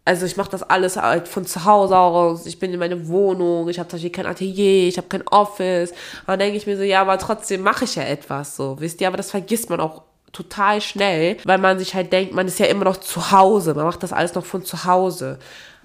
[0.05, 3.69] also ich mache das alles halt von zu Hause aus, ich bin in meiner Wohnung,
[3.69, 5.91] ich habe zum Beispiel kein Atelier, ich habe kein Office.
[5.91, 9.01] Und dann denke ich mir so, ja, aber trotzdem mache ich ja etwas so, wisst
[9.01, 12.59] ihr, aber das vergisst man auch total schnell, weil man sich halt denkt, man ist
[12.59, 15.39] ja immer noch zu Hause, man macht das alles noch von zu Hause.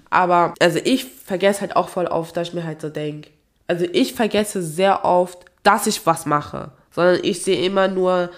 [0.09, 3.29] Aber, also ich vergesse halt auch voll oft, dass ich mir halt so denke,
[3.67, 8.29] also ich vergesse sehr oft, dass ich was mache, sondern ich sehe immer nur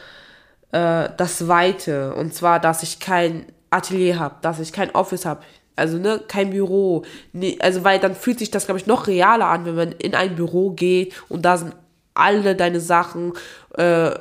[0.72, 2.16] äh, das Weite.
[2.16, 5.42] Und zwar, dass ich kein Atelier habe, dass ich kein Office habe,
[5.76, 7.04] also ne, kein Büro.
[7.32, 10.16] Nee, also weil dann fühlt sich das, glaube ich, noch realer an, wenn man in
[10.16, 11.76] ein Büro geht und da sind
[12.16, 13.34] alle deine Sachen,
[13.78, 14.12] äh,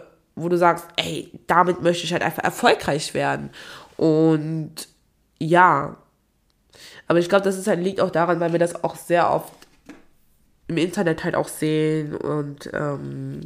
[0.41, 3.51] wo du sagst, ey, damit möchte ich halt einfach erfolgreich werden.
[3.97, 4.89] Und
[5.39, 5.97] ja,
[7.07, 9.53] aber ich glaube, das ist halt, liegt auch daran, weil wir das auch sehr oft
[10.69, 13.41] im Internet halt auch sehen und ähm,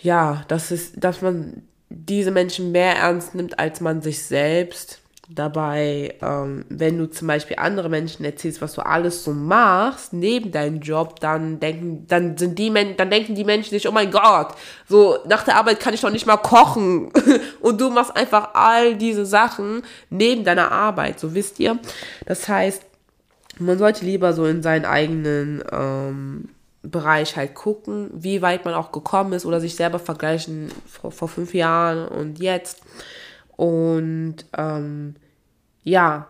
[0.00, 5.00] ja, das ist, dass man diese Menschen mehr ernst nimmt als man sich selbst.
[5.32, 10.50] Dabei, ähm, wenn du zum Beispiel andere Menschen erzählst, was du alles so machst neben
[10.50, 14.10] deinem Job, dann denken, dann sind die Men dann denken die Menschen nicht, oh mein
[14.10, 14.48] Gott,
[14.88, 17.12] so nach der Arbeit kann ich doch nicht mal kochen.
[17.60, 21.78] Und du machst einfach all diese Sachen neben deiner Arbeit, so wisst ihr.
[22.26, 22.82] Das heißt,
[23.60, 26.48] man sollte lieber so in seinen eigenen ähm,
[26.82, 31.28] Bereich halt gucken, wie weit man auch gekommen ist oder sich selber vergleichen vor, vor
[31.28, 32.82] fünf Jahren und jetzt.
[33.60, 35.16] Und ähm,
[35.82, 36.28] ja,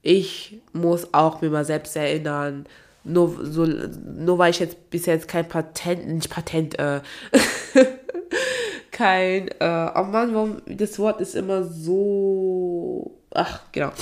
[0.00, 2.64] ich muss auch mir mal selbst erinnern,
[3.04, 7.02] nur, so, nur weil ich jetzt bis jetzt kein Patent, nicht Patent, äh,
[8.90, 13.92] kein, äh, oh Mann, warum, das Wort ist immer so, ach, genau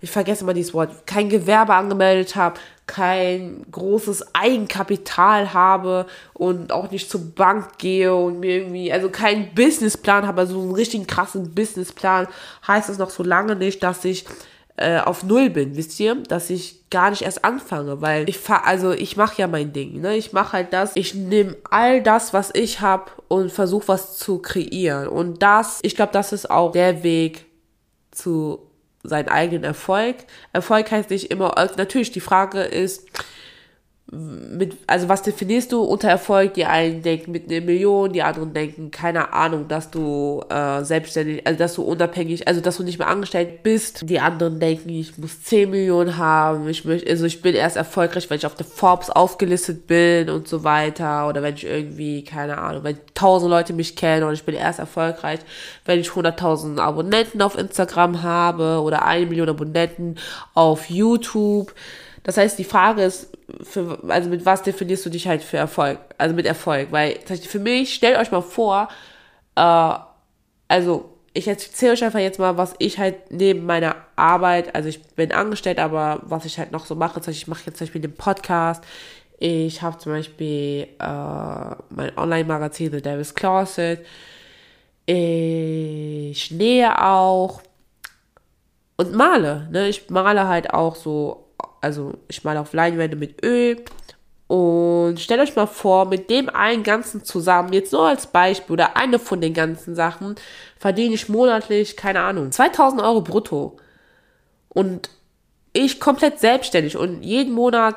[0.00, 6.90] ich vergesse mal dieses Wort, kein Gewerbe angemeldet habe, kein großes Eigenkapital habe und auch
[6.90, 11.54] nicht zur Bank gehe und mir irgendwie, also keinen Businessplan habe, also einen richtigen krassen
[11.54, 12.28] Businessplan,
[12.66, 14.24] heißt das noch so lange nicht, dass ich
[14.76, 16.14] äh, auf Null bin, wisst ihr?
[16.14, 20.00] Dass ich gar nicht erst anfange, weil ich fahr, also ich mache ja mein Ding,
[20.00, 20.16] ne?
[20.16, 24.38] Ich mache halt das, ich nehme all das, was ich habe und versuche was zu
[24.38, 25.08] kreieren.
[25.08, 27.46] Und das, ich glaube, das ist auch der Weg
[28.12, 28.67] zu
[29.02, 30.16] seinen eigenen Erfolg.
[30.52, 33.08] Erfolg heißt nicht immer, natürlich, die Frage ist,
[34.10, 36.54] mit, also was definierst du unter Erfolg?
[36.54, 41.46] Die einen denken mit einer Million, die anderen denken, keine Ahnung, dass du äh, selbstständig,
[41.46, 44.08] also dass du unabhängig, also dass du nicht mehr angestellt bist.
[44.08, 48.30] Die anderen denken, ich muss 10 Millionen haben, ich möchte, also ich bin erst erfolgreich,
[48.30, 51.28] wenn ich auf der Forbes aufgelistet bin und so weiter.
[51.28, 54.78] Oder wenn ich irgendwie, keine Ahnung, wenn tausend Leute mich kennen und ich bin erst
[54.78, 55.40] erfolgreich,
[55.84, 60.16] wenn ich 100.000 Abonnenten auf Instagram habe oder eine Million Abonnenten
[60.54, 61.74] auf YouTube.
[62.28, 63.30] Das heißt, die Frage ist,
[63.62, 65.98] für, also mit was definierst du dich halt für Erfolg?
[66.18, 66.88] Also mit Erfolg.
[66.92, 68.88] Weil für mich, stellt euch mal vor,
[69.56, 69.94] äh,
[70.68, 75.02] also ich erzähle euch einfach jetzt mal, was ich halt neben meiner Arbeit, also ich
[75.02, 78.14] bin angestellt, aber was ich halt noch so mache, ich mache jetzt zum Beispiel den
[78.14, 78.84] Podcast,
[79.38, 84.04] ich habe zum Beispiel äh, mein Online-Magazin The Devil's Closet,
[85.06, 87.62] ich nähe auch
[88.98, 89.66] und male.
[89.70, 89.88] Ne?
[89.88, 91.47] Ich male halt auch so
[91.80, 93.84] also ich male auf Leinwände mit Öl.
[94.48, 98.96] Und stellt euch mal vor, mit dem einen Ganzen zusammen, jetzt nur als Beispiel oder
[98.96, 100.36] eine von den ganzen Sachen,
[100.78, 103.76] verdiene ich monatlich, keine Ahnung, 2000 Euro brutto.
[104.70, 105.10] Und
[105.74, 107.96] ich komplett selbstständig und jeden Monat,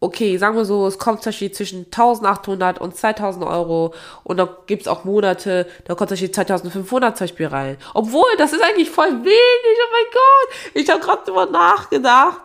[0.00, 4.56] okay, sagen wir so, es kommt zum Beispiel zwischen 1800 und 2000 Euro und da
[4.66, 7.76] gibt es auch Monate, da kommt zum Beispiel 2500 zum Beispiel rein.
[7.94, 10.74] Obwohl, das ist eigentlich voll wenig, oh mein Gott.
[10.74, 12.40] Ich habe gerade drüber nachgedacht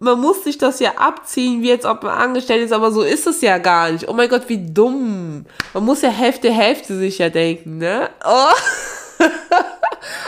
[0.00, 3.26] man muss sich das ja abziehen, wie jetzt ob man angestellt ist, aber so ist
[3.26, 4.08] es ja gar nicht.
[4.08, 5.44] Oh mein Gott, wie dumm.
[5.74, 8.10] Man muss ja Hälfte, Hälfte sich ja denken, ne?
[8.24, 9.24] Oh.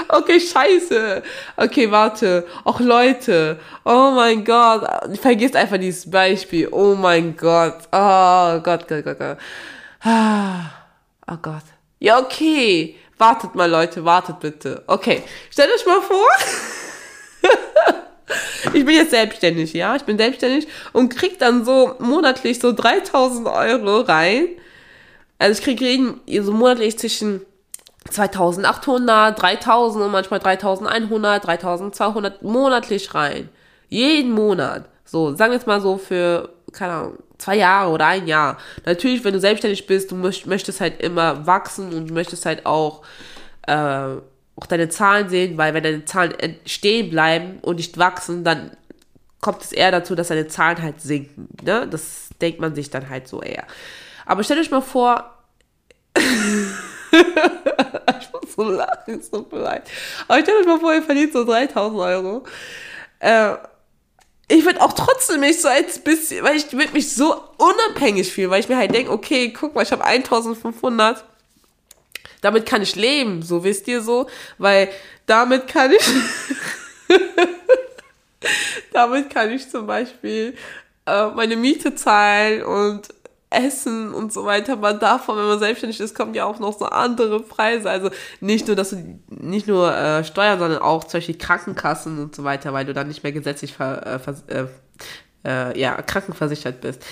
[0.09, 1.23] okay, scheiße.
[1.57, 2.47] Okay, warte.
[2.65, 3.61] Och Leute.
[3.85, 4.89] Oh mein Gott.
[5.21, 6.69] Vergiss einfach dieses Beispiel.
[6.71, 7.79] Oh mein Gott.
[7.93, 9.39] Oh Gott, Gott, Gott, Gott.
[10.05, 11.65] Oh Gott.
[12.01, 12.97] Ja, okay.
[13.19, 14.05] Wartet mal, Leute.
[14.05, 14.83] Wartet bitte.
[14.87, 15.23] Okay.
[15.51, 16.27] Stellt euch mal vor.
[18.75, 23.47] ich bin jetzt selbstständig, ja, ich bin selbstständig und krieg dann so monatlich so 3000
[23.47, 24.49] Euro rein.
[25.39, 27.43] Also ich kriege jeden, so monatlich zwischen
[28.11, 33.49] 2800, 3000 und manchmal 3100, 3200 monatlich rein.
[33.89, 34.85] Jeden Monat.
[35.05, 38.59] So, sagen wir jetzt mal so für, keine Ahnung, zwei Jahre oder ein Jahr.
[38.85, 43.03] Natürlich, wenn du selbstständig bist, du möchtest halt immer wachsen und möchtest halt auch
[43.67, 44.17] äh,
[44.61, 46.35] auch deine Zahlen sehen, weil wenn deine Zahlen
[46.67, 48.77] stehen bleiben und nicht wachsen, dann
[49.41, 51.49] kommt es eher dazu, dass deine Zahlen halt sinken.
[51.63, 51.89] Ne?
[51.89, 53.65] Das denkt man sich dann halt so eher.
[54.27, 55.35] Aber stellt euch mal vor,
[56.17, 56.23] ich
[58.33, 59.89] muss so lachen, ist so leid.
[60.29, 62.45] Aber stellt euch mal vor, ihr verdient so 3000 Euro.
[63.21, 63.55] Äh,
[64.49, 68.51] ich würde auch trotzdem mich so als bisschen, weil ich würde mich so unabhängig fühlen,
[68.51, 71.25] weil ich mir halt denke, okay, guck mal, ich habe 1500
[72.41, 74.89] damit kann ich leben, so wisst ihr so, weil
[75.27, 76.07] damit kann ich,
[78.93, 80.55] damit kann ich zum Beispiel
[81.07, 83.09] äh, meine Miete zahlen und
[83.51, 84.77] Essen und so weiter.
[84.77, 87.91] Man davon, wenn man selbstständig ist, kommen ja auch noch so andere Preise.
[87.91, 92.35] Also nicht nur, dass du nicht nur äh, Steuern, sondern auch zum Beispiel Krankenkassen und
[92.35, 94.67] so weiter, weil du dann nicht mehr gesetzlich ver, äh, ver, äh,
[95.45, 97.03] äh, ja, krankenversichert bist.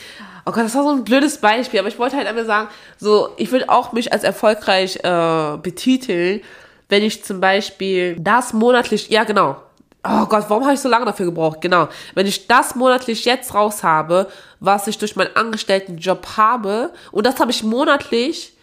[0.47, 3.31] Oh Gott, das war so ein blödes Beispiel, aber ich wollte halt einfach sagen, so,
[3.37, 6.41] ich würde auch mich als erfolgreich äh, betiteln,
[6.89, 9.57] wenn ich zum Beispiel das monatlich, ja genau,
[10.05, 11.61] oh Gott, warum habe ich so lange dafür gebraucht?
[11.61, 14.29] Genau, wenn ich das monatlich jetzt raus habe,
[14.61, 18.57] was ich durch meinen Angestelltenjob habe, und das habe ich monatlich,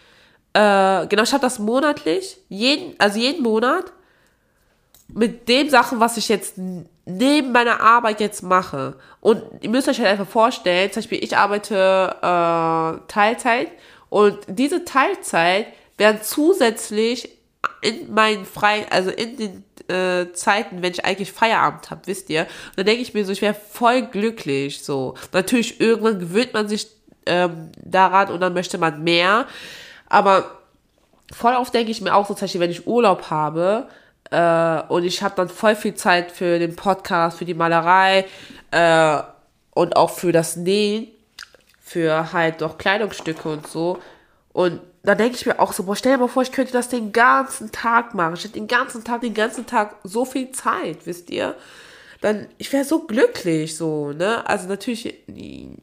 [0.54, 3.92] äh, genau, ich habe das monatlich, jeden, also jeden Monat
[5.08, 6.58] mit dem Sachen, was ich jetzt
[7.06, 8.96] neben meiner Arbeit jetzt mache.
[9.20, 13.68] Und ihr müsst euch halt einfach vorstellen, zum Beispiel, ich arbeite äh, Teilzeit
[14.10, 17.30] und diese Teilzeit werden zusätzlich
[17.80, 22.42] in meinen freien, also in den äh, Zeiten, wenn ich eigentlich Feierabend habe, wisst ihr,
[22.42, 25.14] und dann denke ich mir so, ich wäre voll glücklich, so.
[25.32, 26.88] Natürlich, irgendwann gewöhnt man sich
[27.24, 29.46] ähm, daran und dann möchte man mehr,
[30.08, 30.58] aber
[31.32, 33.88] voll oft denke ich mir auch so, zum Beispiel, wenn ich Urlaub habe,
[34.30, 38.26] äh, und ich habe dann voll viel Zeit für den Podcast, für die Malerei
[38.70, 39.18] äh,
[39.74, 41.08] und auch für das Nähen,
[41.80, 43.98] für halt doch Kleidungsstücke und so.
[44.52, 46.88] Und da denke ich mir auch so, boah, stell dir mal vor, ich könnte das
[46.88, 48.34] den ganzen Tag machen.
[48.34, 51.54] Ich hätte den ganzen Tag, den ganzen Tag so viel Zeit, wisst ihr?
[52.22, 54.44] Dann, ich wäre so glücklich, so, ne?
[54.48, 55.22] Also natürlich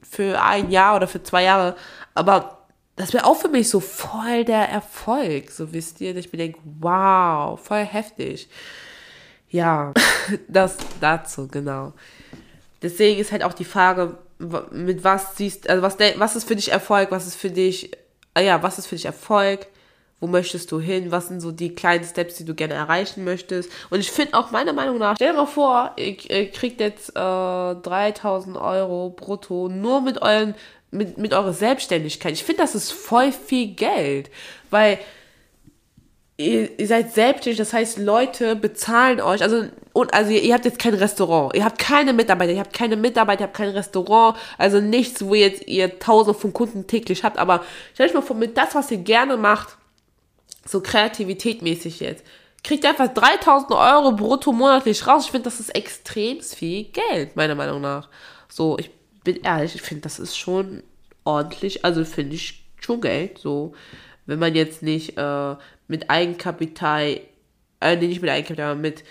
[0.09, 1.75] für ein Jahr oder für zwei Jahre,
[2.15, 2.62] aber
[2.95, 6.37] das wäre auch für mich so voll der Erfolg, so wisst ihr, dass ich mir
[6.37, 8.47] denke, wow, voll heftig.
[9.49, 9.93] Ja,
[10.47, 11.93] das dazu, genau.
[12.81, 14.17] Deswegen ist halt auch die Frage,
[14.71, 17.91] mit was siehst, also was, was ist für dich Erfolg, was ist für dich,
[18.33, 19.67] ah ja, was ist für dich Erfolg,
[20.19, 23.69] wo möchtest du hin, was sind so die kleinen Steps, die du gerne erreichen möchtest.
[23.89, 27.13] Und ich finde auch meiner Meinung nach, stell dir mal vor, ihr, kriegt jetzt äh,
[27.13, 30.55] 3000 Euro brutto nur mit euren
[30.93, 32.33] mit, mit eurer Selbstständigkeit.
[32.33, 34.29] Ich finde, das ist voll viel Geld,
[34.69, 34.99] weil
[36.37, 40.65] ihr, ihr seid selbstständig, das heißt, Leute bezahlen euch, also, und, also ihr, ihr, habt
[40.65, 44.37] jetzt kein Restaurant, ihr habt keine Mitarbeiter, ihr habt keine Mitarbeiter, ihr habt kein Restaurant,
[44.57, 48.35] also nichts, wo jetzt ihr tausende von Kunden täglich habt, aber stellt euch mal vor,
[48.35, 49.77] mit das, was ihr gerne macht,
[50.65, 52.23] so kreativitätmäßig jetzt,
[52.63, 55.25] kriegt ihr einfach 3000 Euro brutto monatlich raus.
[55.25, 58.07] Ich finde, das ist extrem viel Geld, meiner Meinung nach.
[58.47, 58.89] So, ich
[59.23, 60.83] bin ehrlich, ich finde, das ist schon
[61.23, 63.73] ordentlich, also finde ich schon Geld, so.
[64.25, 65.55] Wenn man jetzt nicht äh,
[65.87, 67.19] mit Eigenkapital,
[67.81, 69.03] äh, nee, nicht mit Eigenkapital, aber mit,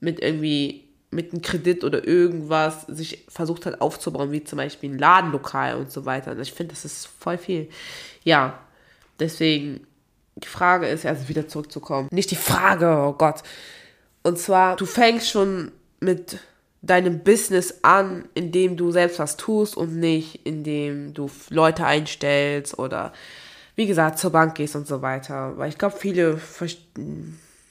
[0.00, 4.98] mit irgendwie, mit einem Kredit oder irgendwas sich versucht hat aufzubauen, wie zum Beispiel ein
[4.98, 6.30] Ladenlokal und so weiter.
[6.30, 7.68] Also ich finde, das ist voll viel.
[8.22, 8.60] Ja,
[9.18, 9.86] deswegen,
[10.36, 12.08] die Frage ist, also wieder zurückzukommen.
[12.12, 13.42] Nicht die Frage, oh Gott.
[14.22, 16.38] Und zwar, du fängst schon mit
[16.82, 23.12] deinem Business an, indem du selbst was tust und nicht indem du Leute einstellst oder
[23.76, 25.56] wie gesagt zur Bank gehst und so weiter.
[25.56, 26.40] Weil ich glaube, viele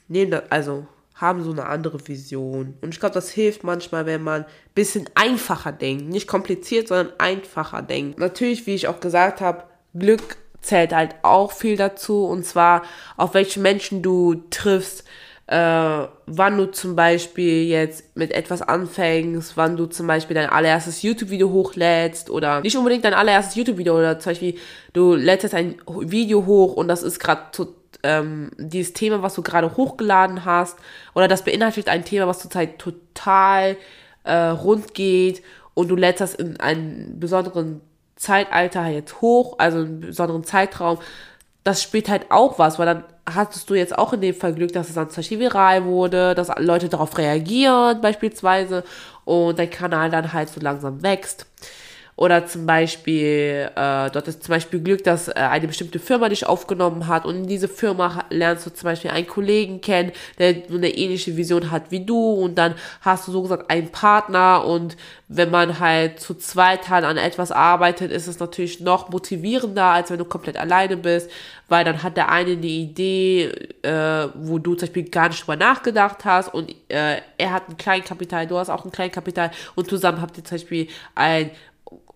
[0.08, 2.74] nehmen das, also haben so eine andere Vision.
[2.80, 6.08] Und ich glaube, das hilft manchmal, wenn man ein bisschen einfacher denkt.
[6.08, 8.18] Nicht kompliziert, sondern einfacher denkt.
[8.18, 12.24] Natürlich, wie ich auch gesagt habe, Glück zählt halt auch viel dazu.
[12.24, 12.82] Und zwar,
[13.18, 15.04] auf welche Menschen du triffst,
[15.50, 21.02] äh, wann du zum Beispiel jetzt mit etwas anfängst, wann du zum Beispiel dein allererstes
[21.02, 24.54] YouTube-Video hochlädst oder nicht unbedingt dein allererstes YouTube-Video oder zum Beispiel
[24.92, 27.66] du lädst jetzt ein Video hoch und das ist gerade
[28.04, 30.78] ähm, dieses Thema, was du gerade hochgeladen hast
[31.16, 33.76] oder das beinhaltet ein Thema, was zurzeit total
[34.22, 35.42] äh, rund geht
[35.74, 37.80] und du lädst das in einem besonderen
[38.14, 40.98] Zeitalter jetzt hoch, also einen besonderen Zeitraum,
[41.64, 44.72] das spielt halt auch was, weil dann hattest du jetzt auch in dem Fall Glück,
[44.72, 48.84] dass es dann zum Beispiel viral wurde, dass Leute darauf reagieren beispielsweise
[49.24, 51.46] und dein Kanal dann halt so langsam wächst.
[52.16, 56.46] Oder zum Beispiel, äh, dort ist zum Beispiel Glück, dass äh, eine bestimmte Firma dich
[56.46, 60.90] aufgenommen hat und in diese Firma lernst du zum Beispiel einen Kollegen kennen, der eine
[60.90, 64.96] ähnliche Vision hat wie du und dann hast du so gesagt einen Partner und
[65.28, 70.10] wenn man halt zu zweit halt an etwas arbeitet, ist es natürlich noch motivierender, als
[70.10, 71.30] wenn du komplett alleine bist,
[71.68, 73.44] weil dann hat der eine eine Idee,
[73.82, 77.76] äh, wo du zum Beispiel gar nicht drüber nachgedacht hast und äh, er hat ein
[77.76, 81.50] Kleinkapital, du hast auch ein Kleinkapital und zusammen habt ihr zum Beispiel ein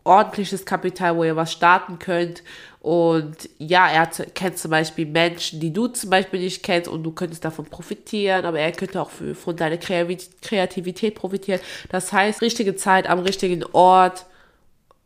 [0.05, 2.43] ordentliches Kapital, wo ihr was starten könnt.
[2.81, 7.03] Und ja, er hat, kennt zum Beispiel Menschen, die du zum Beispiel nicht kennst und
[7.03, 11.61] du könntest davon profitieren, aber er könnte auch für, von deiner Kreativität profitieren.
[11.88, 14.27] Das heißt, richtige Zeit am richtigen Ort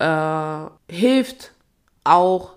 [0.01, 1.53] äh, hilft
[2.03, 2.55] auch,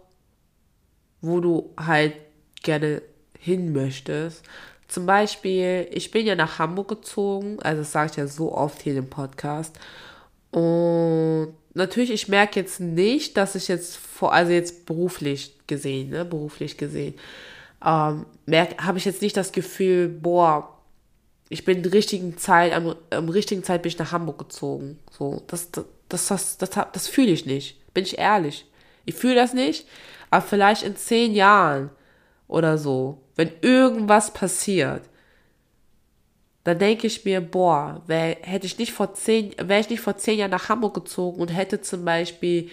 [1.21, 2.15] wo du halt
[2.63, 3.03] gerne
[3.37, 4.43] hin möchtest.
[4.87, 8.81] Zum Beispiel, ich bin ja nach Hamburg gezogen, also das sage ich ja so oft
[8.81, 9.79] hier im Podcast.
[10.51, 16.25] Und natürlich, ich merke jetzt nicht, dass ich jetzt vor, also jetzt beruflich gesehen, ne,
[16.25, 17.15] beruflich gesehen,
[17.83, 18.25] ähm,
[18.77, 20.77] habe ich jetzt nicht das Gefühl, boah,
[21.49, 24.99] ich bin in der richtigen Zeit, am, am richtigen Zeit bin ich nach Hamburg gezogen.
[25.09, 27.77] So, das, das, das, das, das, das fühle ich nicht.
[27.93, 28.65] Bin ich ehrlich.
[29.05, 29.87] Ich fühle das nicht,
[30.29, 31.89] aber vielleicht in zehn Jahren
[32.47, 35.03] oder so, wenn irgendwas passiert,
[36.63, 40.17] dann denke ich mir, boah, wär, hätte ich nicht vor zehn, wäre ich nicht vor
[40.17, 42.69] zehn Jahren nach Hamburg gezogen und hätte zum Beispiel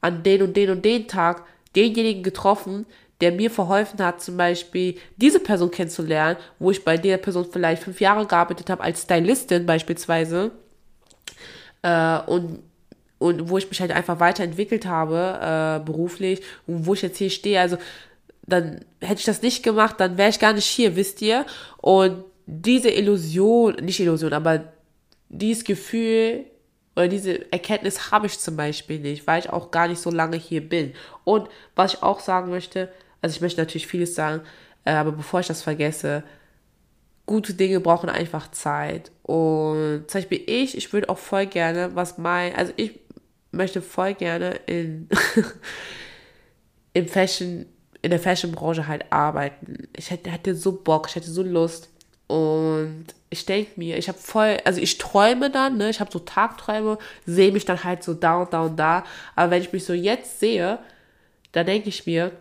[0.00, 2.86] an den und den und den Tag denjenigen getroffen,
[3.20, 7.84] der mir verholfen hat, zum Beispiel diese Person kennenzulernen, wo ich bei der Person vielleicht
[7.84, 10.50] fünf Jahre gearbeitet habe, als Stylistin beispielsweise.
[11.82, 12.62] Äh, und
[13.22, 17.30] und wo ich mich halt einfach weiterentwickelt habe, äh, beruflich, und wo ich jetzt hier
[17.30, 17.76] stehe, also
[18.44, 21.46] dann hätte ich das nicht gemacht, dann wäre ich gar nicht hier, wisst ihr?
[21.76, 22.24] Und
[22.60, 24.72] diese Illusion, nicht Illusion, aber
[25.28, 26.44] dieses Gefühl
[26.94, 30.36] oder diese Erkenntnis habe ich zum Beispiel nicht, weil ich auch gar nicht so lange
[30.36, 30.92] hier bin.
[31.24, 32.90] Und was ich auch sagen möchte,
[33.22, 34.42] also ich möchte natürlich vieles sagen,
[34.84, 36.22] äh, aber bevor ich das vergesse,
[37.24, 39.10] gute Dinge brauchen einfach Zeit.
[39.22, 43.00] Und zum Beispiel ich, ich würde auch voll gerne, was mein, also ich
[43.52, 45.08] möchte voll gerne in,
[46.92, 47.66] im Fashion,
[48.02, 49.88] in der Fashion-Branche halt arbeiten.
[49.96, 51.91] Ich hätte, hätte so Bock, ich hätte so Lust.
[52.32, 56.18] Und ich denke mir, ich habe voll, also ich träume dann, ne, ich habe so
[56.18, 59.04] Tagträume, sehe mich dann halt so da und da und da.
[59.36, 60.78] Aber wenn ich mich so jetzt sehe,
[61.52, 62.32] dann denke ich mir,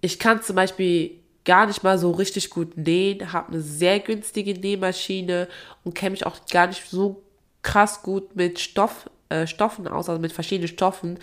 [0.00, 1.12] ich kann zum Beispiel
[1.44, 5.46] gar nicht mal so richtig gut nähen, habe eine sehr günstige Nähmaschine
[5.84, 7.22] und kenne mich auch gar nicht so
[7.62, 11.20] krass gut mit Stoff, äh, Stoffen aus, also mit verschiedenen Stoffen.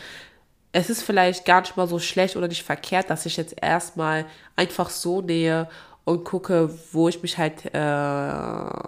[0.72, 4.26] Es ist vielleicht gar nicht mal so schlecht oder nicht verkehrt, dass ich jetzt erstmal
[4.56, 5.68] einfach so nähe
[6.06, 8.84] und gucke, wo ich mich halt, äh,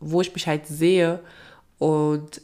[0.00, 1.20] wo ich mich halt sehe
[1.78, 2.40] und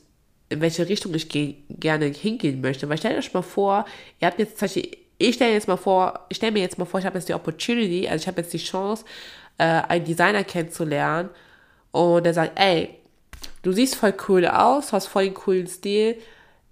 [0.48, 2.88] in welche Richtung ich gerne hingehen möchte.
[2.88, 3.84] Weil stellt euch mal vor,
[4.20, 6.84] ihr habt jetzt zum Beispiel, ich stelle jetzt mal vor, ich stelle mir jetzt mal
[6.84, 9.04] vor, ich habe jetzt die Opportunity, also ich habe jetzt die Chance,
[9.58, 11.30] äh, einen Designer kennenzulernen
[11.90, 12.98] und der sagt, ey,
[13.62, 16.16] du siehst voll cool aus, hast voll den coolen Stil,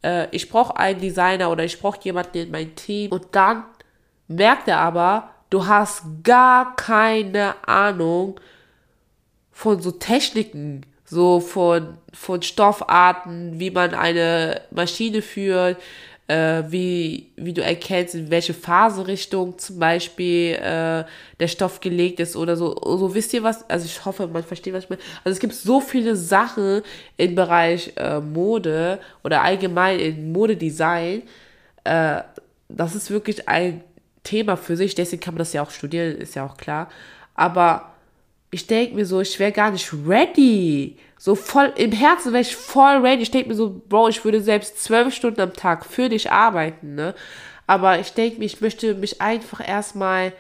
[0.03, 3.65] äh, ich brauche einen Designer oder ich brauche jemanden in mein Team und dann
[4.29, 8.41] merkt er aber, du hast gar keine Ahnung
[9.53, 15.77] von so Techniken, so von, von Stoffarten, wie man eine Maschine führt,
[16.29, 21.05] äh, wie, wie du erkennst, in welche Faserrichtung zum Beispiel äh,
[21.41, 22.77] der Stoff gelegt ist oder so.
[22.81, 23.69] So wisst ihr was?
[23.69, 25.03] Also ich hoffe, man versteht, was ich meine.
[25.25, 26.83] Also es gibt so viele Sachen
[27.17, 31.25] im Bereich äh, Mode oder allgemein in Modedesign.
[31.83, 32.23] Äh,
[32.69, 33.83] das ist wirklich ein
[34.23, 36.89] Thema für sich, deswegen kann man das ja auch studieren, ist ja auch klar.
[37.35, 37.95] Aber
[38.51, 40.97] ich denke mir so, ich wäre gar nicht ready.
[41.17, 43.23] So voll, im Herzen wäre ich voll ready.
[43.23, 46.95] Ich denke mir so, Bro, ich würde selbst zwölf Stunden am Tag für dich arbeiten,
[46.95, 47.15] ne?
[47.67, 50.33] Aber ich denke mir, ich möchte mich einfach erstmal,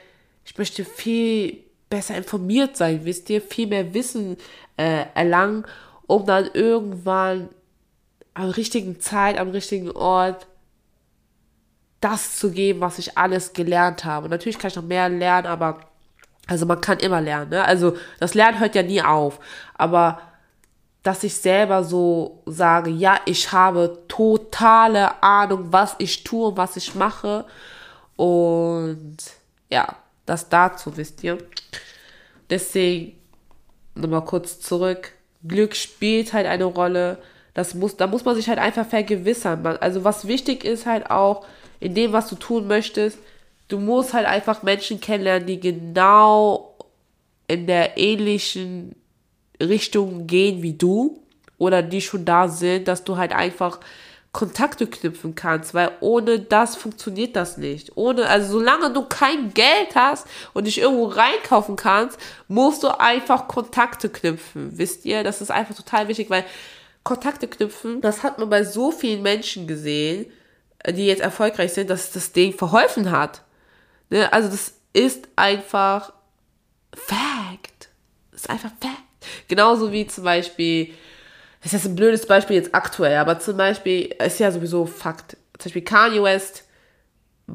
[0.44, 1.58] ich möchte viel
[1.88, 4.36] besser informiert sein, wisst ihr, viel mehr Wissen
[4.76, 5.64] äh, erlangen,
[6.06, 7.48] um dann irgendwann
[8.34, 10.46] am richtigen Zeit, am richtigen Ort
[12.00, 14.28] das zu geben, was ich alles gelernt habe.
[14.28, 15.80] Natürlich kann ich noch mehr lernen, aber
[16.46, 17.50] also man kann immer lernen.
[17.50, 17.64] Ne?
[17.64, 19.38] Also das Lernen hört ja nie auf.
[19.74, 20.20] Aber
[21.02, 26.94] dass ich selber so sage, ja, ich habe totale Ahnung, was ich tue, was ich
[26.94, 27.44] mache.
[28.16, 29.16] Und
[29.70, 29.96] ja,
[30.26, 31.38] das dazu, wisst ihr.
[32.50, 33.18] Deswegen
[33.94, 35.12] nochmal kurz zurück.
[35.46, 37.18] Glück spielt halt eine Rolle.
[37.54, 39.66] Das muss, da muss man sich halt einfach vergewissern.
[39.80, 41.46] Also was wichtig ist halt auch,
[41.80, 43.18] in dem, was du tun möchtest.
[43.68, 46.74] Du musst halt einfach Menschen kennenlernen, die genau
[47.48, 48.94] in der ähnlichen
[49.60, 51.20] Richtung gehen wie du
[51.58, 53.80] oder die schon da sind, dass du halt einfach
[54.32, 57.96] Kontakte knüpfen kannst, weil ohne das funktioniert das nicht.
[57.96, 63.48] Ohne, also solange du kein Geld hast und dich irgendwo reinkaufen kannst, musst du einfach
[63.48, 64.78] Kontakte knüpfen.
[64.78, 65.24] Wisst ihr?
[65.24, 66.44] Das ist einfach total wichtig, weil
[67.02, 70.26] Kontakte knüpfen, das hat man bei so vielen Menschen gesehen,
[70.88, 73.42] die jetzt erfolgreich sind, dass das Ding verholfen hat.
[74.08, 74.32] Ne?
[74.32, 76.12] Also das ist einfach
[76.94, 77.88] Fact.
[78.32, 78.96] Das ist einfach Fact.
[79.48, 80.94] Genauso wie zum Beispiel,
[81.62, 85.36] das ist jetzt ein blödes Beispiel jetzt aktuell, aber zum Beispiel ist ja sowieso Fakt.
[85.58, 86.64] Zum Beispiel Kanye West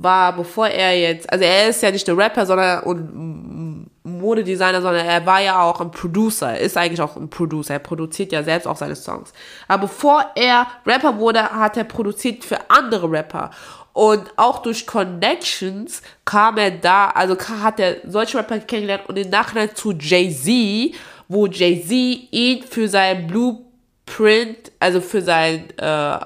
[0.02, 5.06] war, bevor er jetzt, also er ist ja nicht der Rapper, sondern und Modedesigner, sondern
[5.06, 8.44] er war ja auch ein Producer, er ist eigentlich auch ein Producer, er produziert ja
[8.44, 9.34] selbst auch seine Songs.
[9.68, 13.50] Aber bevor er Rapper wurde, hat er produziert für andere Rapper.
[13.94, 19.30] Und auch durch Connections kam er da, also hat er solche Rapper kennengelernt und im
[19.30, 20.94] Nachhinein zu Jay-Z,
[21.28, 21.92] wo Jay-Z
[22.32, 26.20] ihn für sein Blueprint, also für sein äh,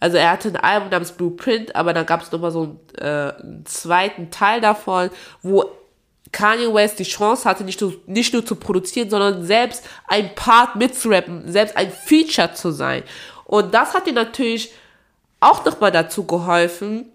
[0.00, 3.32] also er hatte ein Album namens Blueprint, aber dann gab es nochmal so einen, äh,
[3.40, 5.10] einen zweiten Teil davon,
[5.42, 5.64] wo
[6.32, 10.76] Kanye West die Chance hatte, nicht nur, nicht nur zu produzieren, sondern selbst ein Part
[10.76, 13.02] mitzurappen, selbst ein Feature zu sein.
[13.44, 14.72] Und das hat ihm natürlich
[15.40, 17.10] auch nochmal dazu geholfen,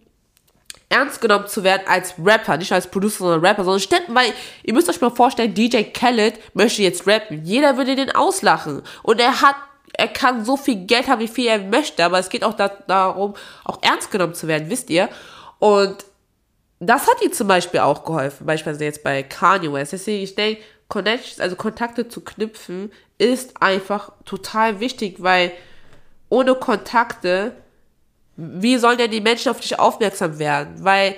[0.89, 4.73] ernst genommen zu werden als Rapper, nicht als Producer, sondern Rapper, sondern ständen, weil ihr
[4.73, 7.45] müsst euch mal vorstellen, DJ Khaled möchte jetzt rappen.
[7.45, 8.81] Jeder würde den auslachen.
[9.03, 9.55] Und er hat
[9.93, 12.69] er kann so viel Geld haben, wie viel er möchte, aber es geht auch da,
[12.87, 15.09] darum, auch ernst genommen zu werden, wisst ihr?
[15.59, 16.05] Und
[16.79, 19.93] das hat ihm zum Beispiel auch geholfen, beispielsweise jetzt bei Kanye West.
[19.93, 25.51] Deswegen, ich denke, Connections, also Kontakte zu knüpfen, ist einfach total wichtig, weil
[26.29, 27.55] ohne Kontakte,
[28.35, 30.83] wie sollen denn die Menschen auf dich aufmerksam werden?
[30.83, 31.15] Weil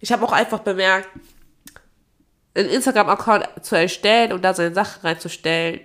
[0.00, 1.08] ich habe auch einfach bemerkt,
[2.54, 5.80] einen Instagram-Account zu erstellen und da seine Sachen reinzustellen,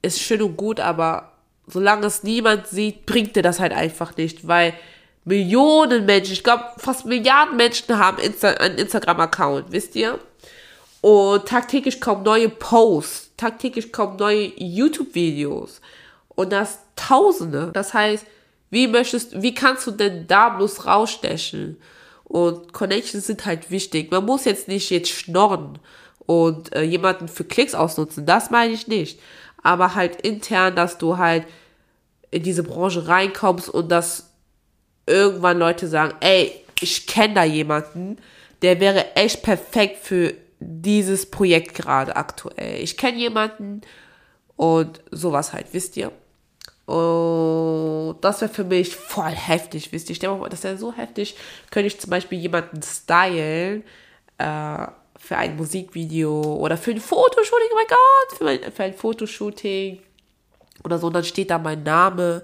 [0.00, 1.31] ist schön und gut, aber
[1.72, 4.74] solange es niemand sieht, bringt dir das halt einfach nicht, weil
[5.24, 10.18] Millionen Menschen, ich glaube fast Milliarden Menschen haben Insta einen Instagram-Account, wisst ihr?
[11.00, 15.80] Und tagtäglich kommen neue Posts, tagtäglich kommen neue YouTube-Videos
[16.28, 17.70] und das Tausende.
[17.72, 18.24] Das heißt,
[18.70, 21.76] wie möchtest, wie kannst du denn da bloß rausstechen?
[22.24, 24.10] Und Connections sind halt wichtig.
[24.10, 25.78] Man muss jetzt nicht jetzt schnorren
[26.20, 28.24] und äh, jemanden für Klicks ausnutzen.
[28.24, 29.20] Das meine ich nicht.
[29.62, 31.46] Aber halt intern, dass du halt
[32.32, 34.30] in diese Branche reinkommst und dass
[35.06, 38.16] irgendwann Leute sagen, ey, ich kenne da jemanden,
[38.62, 42.80] der wäre echt perfekt für dieses Projekt gerade aktuell.
[42.82, 43.82] Ich kenne jemanden
[44.56, 46.10] und sowas halt, wisst ihr?
[46.86, 50.12] Und das wäre für mich voll heftig, wisst ihr?
[50.12, 51.36] Ich denke mal, das wäre so heftig,
[51.70, 53.84] könnte ich zum Beispiel jemanden stylen
[54.38, 54.86] äh,
[55.18, 60.00] für ein Musikvideo oder für ein Fotoshooting, oh mein Gott, für, mein, für ein Fotoshooting
[60.84, 61.08] oder so.
[61.08, 62.42] Und dann steht da mein Name.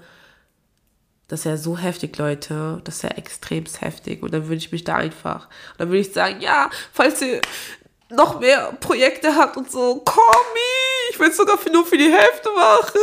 [1.28, 2.80] Das ist ja so heftig, Leute.
[2.84, 4.22] Das ist ja extremst heftig.
[4.22, 5.46] Und dann würde ich mich da einfach.
[5.72, 7.40] Und dann würde ich sagen, ja, falls ihr
[8.10, 12.12] noch mehr Projekte habt und so, me, ich will es sogar für, nur für die
[12.12, 13.00] Hälfte machen.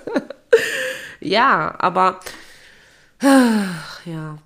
[1.20, 2.20] ja, aber
[4.04, 4.38] ja.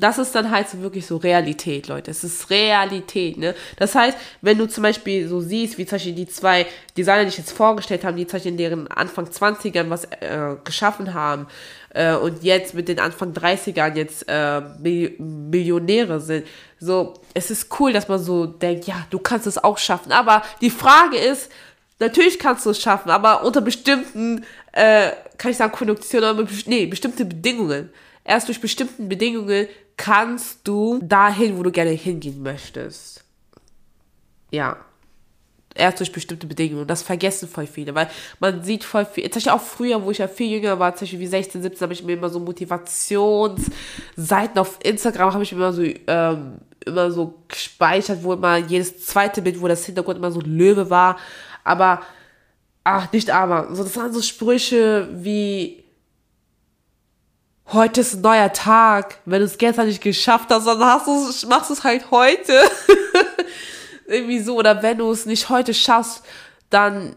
[0.00, 2.10] Das ist dann halt so wirklich so Realität, Leute.
[2.10, 3.54] Es ist Realität, ne?
[3.76, 7.28] Das heißt, wenn du zum Beispiel so siehst, wie zum Beispiel die zwei Designer, die
[7.28, 11.46] ich jetzt vorgestellt habe, die zum Beispiel in deren Anfang 20ern was äh, geschaffen haben
[11.90, 14.62] äh, und jetzt mit den Anfang 30ern jetzt äh,
[15.18, 16.46] Millionäre sind.
[16.78, 20.12] So, es ist cool, dass man so denkt, ja, du kannst es auch schaffen.
[20.12, 21.50] Aber die Frage ist,
[21.98, 27.24] natürlich kannst du es schaffen, aber unter bestimmten, äh, kann ich sagen, Konjunktionen, nee, bestimmte
[27.24, 27.90] Bedingungen.
[28.24, 29.68] Erst durch bestimmten Bedingungen
[30.00, 33.22] kannst du dahin, wo du gerne hingehen möchtest.
[34.50, 34.78] Ja
[35.74, 36.86] erst durch bestimmte Bedingungen.
[36.86, 40.18] Das vergessen voll viele, weil man sieht voll viel, zum Beispiel auch früher, wo ich
[40.18, 44.58] ja viel jünger war, zum Beispiel wie 16, 17, habe ich mir immer so Motivationsseiten
[44.58, 49.42] auf Instagram, habe ich mir immer so, ähm, immer so gespeichert, wo immer jedes zweite
[49.42, 51.18] Bild, wo das Hintergrund immer so Löwe war.
[51.62, 52.02] Aber,
[52.84, 53.74] ach, nicht aber.
[53.74, 55.79] So, das waren so Sprüche wie,
[57.72, 59.18] heute ist ein neuer Tag.
[59.24, 62.60] Wenn du es gestern nicht geschafft hast, dann hast machst du es halt heute.
[64.10, 66.22] irgendwie so, oder wenn du es nicht heute schaffst,
[66.68, 67.16] dann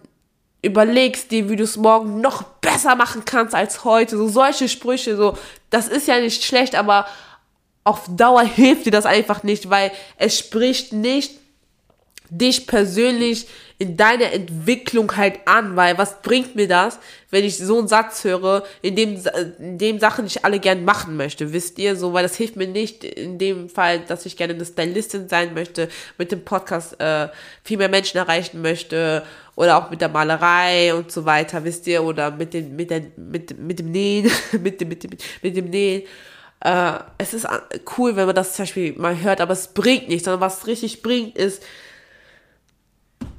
[0.62, 4.18] überlegst dir, wie du es morgen noch besser machen kannst als heute.
[4.18, 5.38] So solche Sprüche, so,
[5.70, 7.06] das ist ja nicht schlecht, aber
[7.84, 11.32] auf Dauer hilft dir das einfach nicht, weil es spricht nicht
[12.38, 17.00] dich persönlich in deiner Entwicklung halt an, weil was bringt mir das,
[17.32, 19.22] wenn ich so einen Satz höre, in dem,
[19.60, 22.68] in dem Sachen ich alle gern machen möchte, wisst ihr, so, weil das hilft mir
[22.68, 27.28] nicht in dem Fall, dass ich gerne eine Stylistin sein möchte, mit dem Podcast äh,
[27.64, 29.24] viel mehr Menschen erreichen möchte
[29.56, 33.02] oder auch mit der Malerei und so weiter, wisst ihr, oder mit dem, mit der,
[33.18, 34.32] mit, mit dem Nähen,
[34.62, 35.12] mit dem, mit dem,
[35.42, 36.04] mit dem Nähen.
[36.62, 37.48] Äh, es ist
[37.98, 41.02] cool, wenn man das zum Beispiel mal hört, aber es bringt nichts, sondern was richtig
[41.02, 41.62] bringt, ist,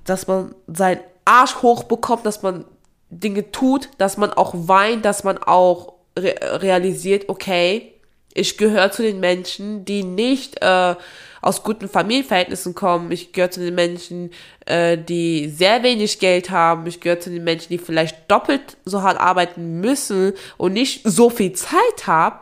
[0.05, 2.65] dass man seinen Arsch hochbekommt, dass man
[3.11, 7.95] Dinge tut, dass man auch weint, dass man auch re realisiert, okay,
[8.35, 10.97] ich gehöre zu den Menschen, die nicht äh,
[11.41, 13.13] aus guten Familienverhältnissen kommen.
[13.13, 14.31] Ich gehöre zu den Menschen,
[14.67, 16.85] äh, die sehr wenig Geld haben.
[16.87, 21.31] Ich gehöre zu den Menschen, die vielleicht doppelt so hart arbeiten müssen und nicht so
[21.31, 22.41] viel Zeit haben.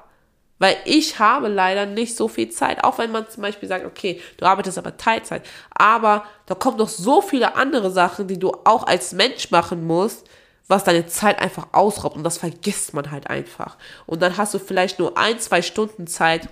[0.62, 2.84] Weil ich habe leider nicht so viel Zeit.
[2.84, 5.42] Auch wenn man zum Beispiel sagt, okay, du arbeitest aber Teilzeit.
[5.74, 10.24] Aber da kommen noch so viele andere Sachen, die du auch als Mensch machen musst,
[10.68, 12.14] was deine Zeit einfach ausraubt.
[12.14, 13.76] Und das vergisst man halt einfach.
[14.06, 16.48] Und dann hast du vielleicht nur ein, zwei Stunden Zeit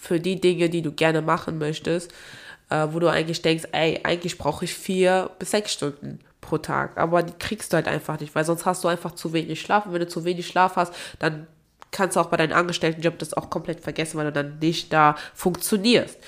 [0.00, 2.10] für die Dinge, die du gerne machen möchtest,
[2.70, 6.96] äh, wo du eigentlich denkst, ey, eigentlich brauche ich vier bis sechs Stunden pro Tag.
[6.96, 9.84] Aber die kriegst du halt einfach nicht, weil sonst hast du einfach zu wenig Schlaf.
[9.84, 11.46] Und wenn du zu wenig Schlaf hast, dann
[11.92, 15.16] kannst du auch bei deinem Angestelltenjob das auch komplett vergessen, weil du dann nicht da
[15.34, 16.18] funktionierst.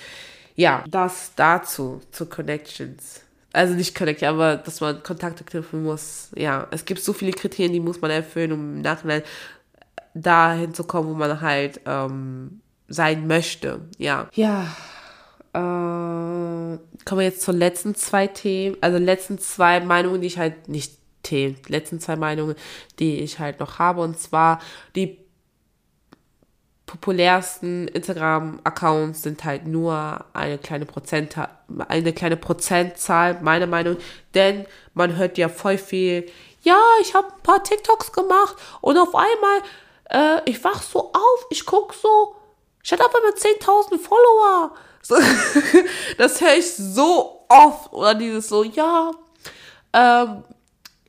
[0.55, 3.23] Ja, das dazu, zu Connections.
[3.53, 6.31] Also nicht Connect, aber dass man Kontakte knüpfen muss.
[6.37, 9.23] Ja, es gibt so viele Kriterien, die muss man erfüllen, um im Nachhinein
[10.13, 13.81] dahin zu kommen, wo man halt ähm, sein möchte.
[13.99, 14.29] Ja.
[14.35, 14.67] Ja.
[15.53, 20.69] Äh, kommen wir jetzt zu letzten zwei Themen, also letzten zwei Meinungen, die ich halt
[20.69, 22.57] nicht Themen, letzten zwei Meinungen,
[22.99, 24.61] die ich halt noch habe, und zwar
[24.97, 25.24] die
[26.95, 31.35] populärsten Instagram-Accounts sind halt nur eine kleine Prozent,
[31.89, 33.97] eine kleine Prozentzahl, meiner Meinung,
[34.35, 34.65] denn
[34.95, 36.31] man hört ja voll viel,
[36.63, 39.63] ja, ich habe ein paar TikToks gemacht und auf einmal,
[40.09, 42.37] äh, ich wach so auf, ich guck so,
[42.85, 44.73] ich hatte auf einmal 10.000 Follower.
[45.07, 45.17] So,
[46.17, 47.93] das höre ich so oft.
[47.93, 49.11] Oder dieses so, ja,
[49.93, 50.45] ähm,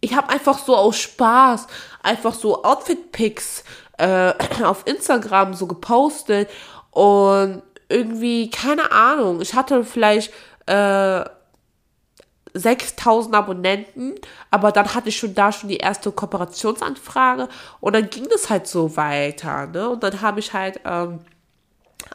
[0.02, 1.68] ich habe einfach so aus Spaß
[2.04, 3.64] einfach so Outfit-Pics
[3.98, 4.34] äh,
[4.64, 6.50] auf Instagram so gepostet
[6.92, 10.34] und irgendwie, keine Ahnung, ich hatte vielleicht
[10.66, 11.24] äh,
[12.54, 14.16] 6000 Abonnenten,
[14.50, 17.50] aber dann hatte ich schon da schon die erste Kooperationsanfrage
[17.82, 19.90] und dann ging das halt so weiter, ne?
[19.90, 21.20] Und dann habe ich halt ähm,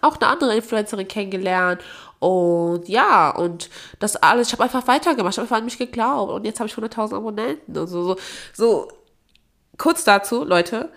[0.00, 1.82] auch eine andere Influencerin kennengelernt
[2.20, 6.32] und ja, und das alles, ich habe einfach weitergemacht, ich habe einfach an mich geglaubt
[6.32, 8.16] und jetzt habe ich 100.000 Abonnenten und so, so,
[8.54, 8.88] so,
[9.76, 10.90] kurz dazu, Leute,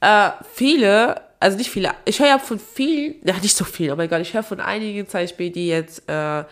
[0.00, 3.96] äh, viele, also nicht viele, ich höre ja von vielen, ja nicht so viel, oh
[3.96, 6.44] mein Gott, ich höre von einigen zum Beispiel, die jetzt, äh,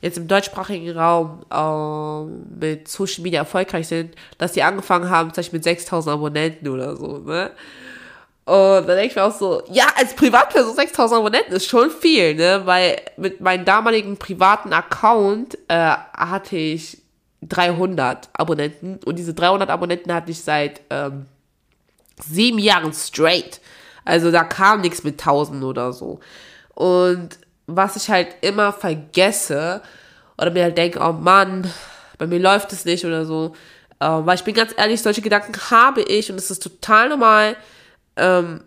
[0.00, 5.42] jetzt im deutschsprachigen Raum äh, mit Social Media erfolgreich sind, dass die angefangen haben, zum
[5.42, 7.50] Beispiel mit 6000 Abonnenten oder so, ne?
[8.46, 12.34] Und dann denke ich mir auch so, ja, als Privatperson 6000 Abonnenten ist schon viel,
[12.34, 12.60] ne?
[12.64, 16.98] Weil mit meinem damaligen privaten Account äh, hatte ich
[17.40, 21.24] 300 Abonnenten und diese 300 Abonnenten hatte ich seit ähm,
[22.22, 23.60] sieben Jahren straight.
[24.04, 26.20] Also da kam nichts mit 1000 oder so.
[26.74, 27.30] Und
[27.66, 29.82] was ich halt immer vergesse
[30.36, 31.70] oder mir halt denke, oh Mann,
[32.18, 33.54] bei mir läuft es nicht oder so.
[34.00, 37.56] Äh, weil ich bin ganz ehrlich, solche Gedanken habe ich und es ist total normal
[38.16, 38.62] ähm,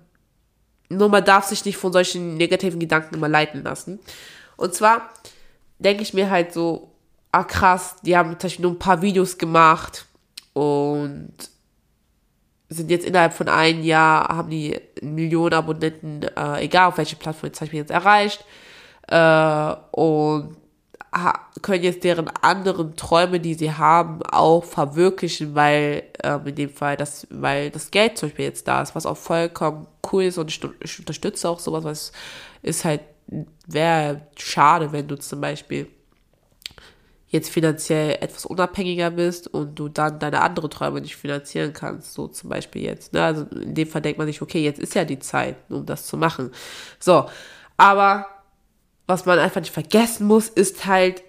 [0.90, 4.00] nur man darf sich nicht von solchen negativen Gedanken immer leiten lassen.
[4.56, 5.10] Und zwar
[5.80, 6.92] denke ich mir halt so,
[7.32, 10.06] ah krass, die haben zum Beispiel nur ein paar Videos gemacht
[10.54, 11.34] und
[12.70, 17.50] sind jetzt innerhalb von einem Jahr, haben die Millionen Abonnenten, äh, egal auf welche Plattform
[17.50, 18.44] jetzt, jetzt erreicht.
[19.08, 20.58] Äh, und
[21.62, 26.98] können jetzt deren anderen Träume, die sie haben, auch verwirklichen, weil ähm, in dem Fall
[26.98, 30.50] das, weil das Geld zum Beispiel jetzt da ist, was auch vollkommen cool ist und
[30.50, 32.12] ich, ich unterstütze auch sowas, was
[32.62, 33.02] ist halt,
[33.66, 35.88] wäre schade, wenn du zum Beispiel
[37.30, 42.28] jetzt finanziell etwas unabhängiger bist und du dann deine anderen Träume nicht finanzieren kannst, so
[42.28, 43.14] zum Beispiel jetzt.
[43.14, 43.22] Ne?
[43.22, 46.06] Also in dem Fall denkt man sich, okay, jetzt ist ja die Zeit, um das
[46.06, 46.52] zu machen.
[47.00, 47.26] So,
[47.76, 48.28] aber
[49.08, 51.24] was man einfach nicht vergessen muss, ist halt,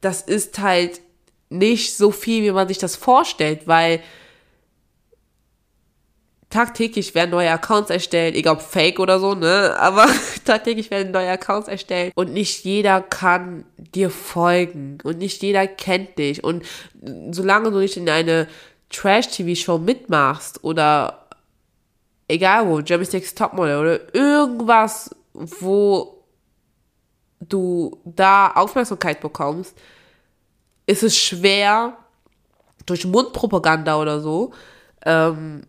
[0.00, 1.00] das ist halt
[1.50, 4.00] nicht so viel, wie man sich das vorstellt, weil
[6.50, 10.06] tagtäglich werden neue Accounts erstellt, egal ob fake oder so, ne, aber
[10.44, 16.18] tagtäglich werden neue Accounts erstellt und nicht jeder kann dir folgen und nicht jeder kennt
[16.18, 16.42] dich.
[16.42, 16.64] Und
[17.30, 18.48] solange du nicht in eine
[18.90, 21.28] Trash-TV-Show mitmachst oder
[22.28, 26.24] egal wo, Jeremy's Next Topmodel oder irgendwas, wo
[27.40, 29.76] du da Aufmerksamkeit bekommst,
[30.86, 31.96] ist es schwer,
[32.86, 34.52] durch Mundpropaganda oder so,
[35.04, 35.62] ähm,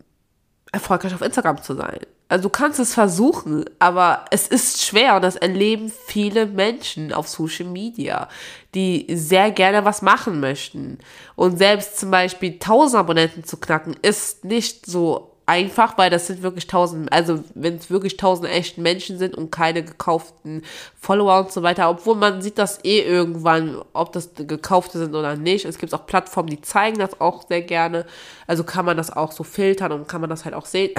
[0.71, 1.99] erfolgreich auf Instagram zu sein.
[2.27, 7.27] Also du kannst es versuchen, aber es ist schwer und das erleben viele Menschen auf
[7.27, 8.29] Social Media,
[8.75, 10.99] die sehr gerne was machen möchten.
[11.35, 16.43] Und selbst zum Beispiel 1000 Abonnenten zu knacken, ist nicht so einfach, weil das sind
[16.43, 20.61] wirklich tausend, also wenn es wirklich tausend echten Menschen sind und keine gekauften
[20.95, 25.35] Follower und so weiter, obwohl man sieht das eh irgendwann, ob das gekaufte sind oder
[25.35, 25.65] nicht.
[25.65, 28.05] Es gibt auch Plattformen, die zeigen das auch sehr gerne.
[28.45, 30.93] Also kann man das auch so filtern und kann man das halt auch sehen.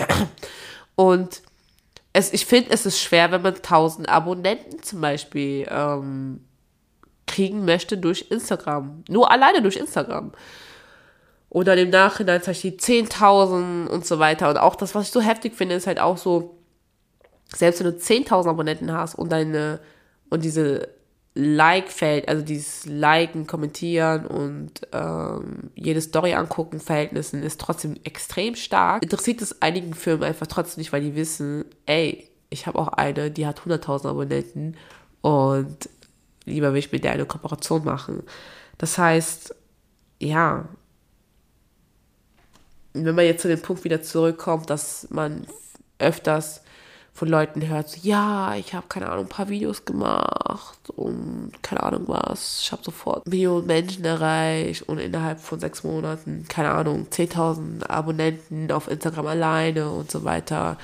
[0.96, 1.42] Und
[2.12, 6.44] es, ich finde, es ist schwer, wenn man tausend Abonnenten zum Beispiel ähm,
[7.28, 9.04] kriegen möchte durch Instagram.
[9.08, 10.32] Nur alleine durch Instagram.
[11.50, 14.48] Oder im Nachhinein zum Beispiel 10.000 und so weiter.
[14.48, 16.56] Und auch das, was ich so heftig finde, ist halt auch so,
[17.48, 19.80] selbst wenn du 10.000 Abonnenten hast und deine,
[20.30, 20.88] und diese
[21.34, 29.02] Like-Feld, also dieses Liken, Kommentieren und ähm, jede Story angucken, Verhältnissen ist trotzdem extrem stark.
[29.02, 33.30] Interessiert es einigen Firmen einfach trotzdem nicht, weil die wissen, ey, ich habe auch eine,
[33.30, 34.76] die hat 100.000 Abonnenten
[35.20, 35.88] und
[36.44, 38.22] lieber will ich mit der eine Kooperation machen.
[38.78, 39.54] Das heißt,
[40.20, 40.68] ja,
[42.92, 45.46] wenn man jetzt zu dem Punkt wieder zurückkommt, dass man
[45.98, 46.62] öfters
[47.12, 51.82] von Leuten hört, so, ja, ich habe keine Ahnung, ein paar Videos gemacht und keine
[51.82, 57.08] Ahnung was, ich habe sofort Millionen Menschen erreicht und innerhalb von sechs Monaten, keine Ahnung,
[57.10, 60.78] 10.000 Abonnenten auf Instagram alleine und so weiter.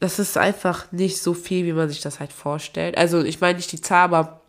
[0.00, 2.96] Das ist einfach nicht so viel, wie man sich das halt vorstellt.
[2.96, 4.40] Also ich meine nicht die Zahl, aber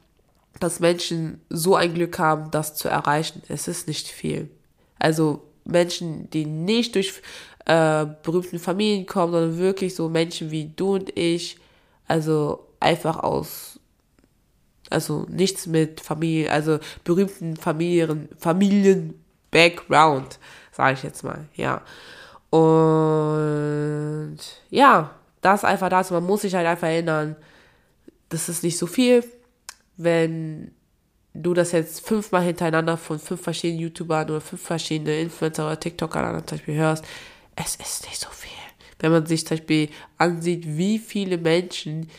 [0.59, 4.49] dass Menschen so ein Glück haben, das zu erreichen, es ist nicht viel.
[4.97, 7.21] Also Menschen, die nicht durch
[7.65, 11.57] äh, berühmten Familien kommen, sondern wirklich so Menschen wie du und ich,
[12.07, 13.79] also einfach aus,
[14.89, 20.39] also nichts mit Familie, also berühmten Familien, Familien-Background,
[20.71, 21.81] sage ich jetzt mal, ja.
[22.49, 25.11] Und ja,
[25.41, 27.35] das einfach dazu, man muss sich halt einfach erinnern,
[28.29, 29.23] das ist nicht so viel,
[29.97, 30.71] wenn
[31.33, 36.45] du das jetzt fünfmal hintereinander von fünf verschiedenen YouTubern oder fünf verschiedenen Influencer oder TikTokern
[36.45, 37.05] zum Beispiel hörst,
[37.55, 38.51] es ist nicht so viel.
[38.99, 42.09] Wenn man sich zum Beispiel ansieht, wie viele Menschen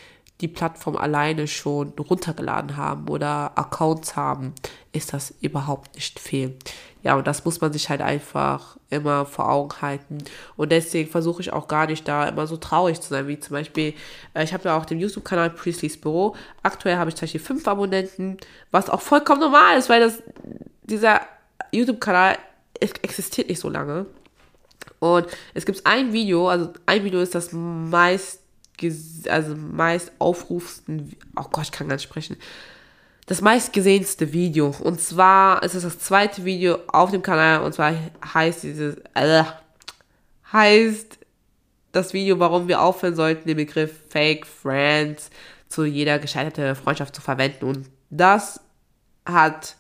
[0.41, 4.55] die Plattform alleine schon runtergeladen haben oder Accounts haben,
[4.93, 6.57] ist das überhaupt nicht viel.
[7.03, 10.19] Ja, und das muss man sich halt einfach immer vor Augen halten.
[10.57, 13.55] Und deswegen versuche ich auch gar nicht da immer so traurig zu sein, wie zum
[13.55, 13.95] Beispiel,
[14.35, 16.37] äh, ich habe ja auch den YouTube-Kanal Priestley's Büro.
[16.63, 18.37] Aktuell habe ich Beispiel fünf Abonnenten,
[18.71, 20.23] was auch vollkommen normal ist, weil das,
[20.85, 21.23] dieser
[21.73, 22.39] YouTube-Kanal
[22.81, 24.07] existiert nicht so lange.
[24.99, 28.41] Und es gibt ein Video, also ein Video ist das meist,
[29.29, 32.37] also meist aufrufsten, oh Gott, ich kann gar nicht sprechen,
[33.27, 34.75] das meistgesehenste Video.
[34.83, 37.95] Und zwar ist es das zweite Video auf dem Kanal und zwar
[38.35, 39.45] heißt dieses, äh,
[40.53, 41.19] heißt
[41.93, 45.31] das Video, warum wir aufhören sollten, den Begriff Fake Friends
[45.69, 47.65] zu jeder gescheiterten Freundschaft zu verwenden.
[47.67, 48.61] Und das
[49.25, 49.77] hat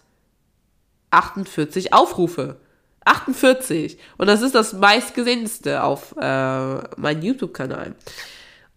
[1.10, 2.56] 48 Aufrufe.
[3.04, 3.98] 48.
[4.16, 7.94] Und das ist das meistgesehenste auf äh, meinem YouTube-Kanal.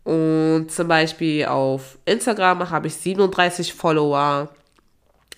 [0.06, 4.49] Und zum Beispiel auf Instagram habe ich 37 Follower.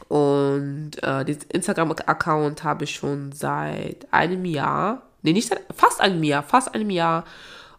[0.09, 5.03] Und äh, diesen Instagram-Account habe ich schon seit einem Jahr.
[5.23, 7.23] Nee, nicht seit fast einem Jahr, fast einem Jahr.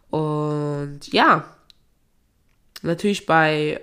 [0.09, 1.45] Und ja,
[2.83, 3.81] natürlich bei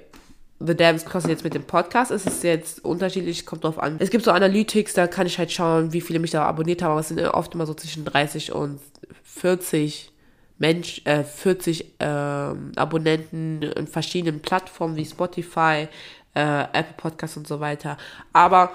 [0.60, 3.98] The Dams Crossing jetzt mit dem Podcast ist es jetzt unterschiedlich, kommt drauf an.
[4.00, 6.92] Es gibt so Analytics, da kann ich halt schauen, wie viele mich da abonniert haben,
[6.92, 8.80] aber es sind oft immer so zwischen 30 und
[9.24, 10.12] 40
[10.58, 15.88] Mensch, äh, 40 äh, Abonnenten in verschiedenen Plattformen wie Spotify,
[16.34, 17.98] äh, Apple Podcasts und so weiter.
[18.34, 18.72] Aber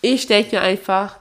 [0.00, 1.18] ich denke einfach,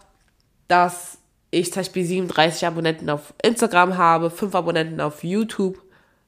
[0.68, 1.18] dass
[1.52, 5.82] ich zum Beispiel 37 Abonnenten auf Instagram habe, 5 Abonnenten auf YouTube,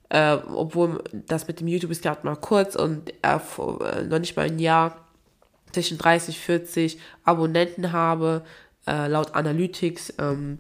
[0.09, 3.39] äh, obwohl das mit dem YouTube ist gerade mal kurz und äh,
[4.03, 4.97] noch nicht mal ein Jahr
[5.72, 8.43] zwischen 30, 40 Abonnenten habe,
[8.86, 10.14] äh, laut Analytics.
[10.20, 10.59] Ähm,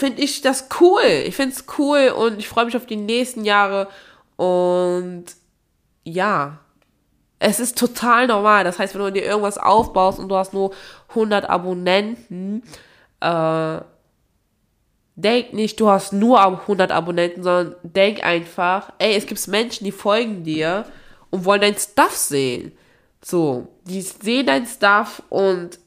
[0.00, 1.04] finde ich das cool.
[1.26, 3.88] Ich finde es cool und ich freue mich auf die nächsten Jahre.
[4.36, 5.26] Und
[6.04, 6.58] ja,
[7.38, 8.64] es ist total normal.
[8.64, 10.72] Das heißt, wenn du dir irgendwas aufbaust und du hast nur
[11.10, 12.62] 100 Abonnenten,
[13.20, 13.80] äh,
[15.16, 19.92] denk nicht, du hast nur 100 Abonnenten, sondern denk einfach, ey, es gibt Menschen, die
[19.92, 20.86] folgen dir
[21.28, 22.72] und wollen dein Stuff sehen.
[23.22, 25.78] So, die sehen dein Stuff und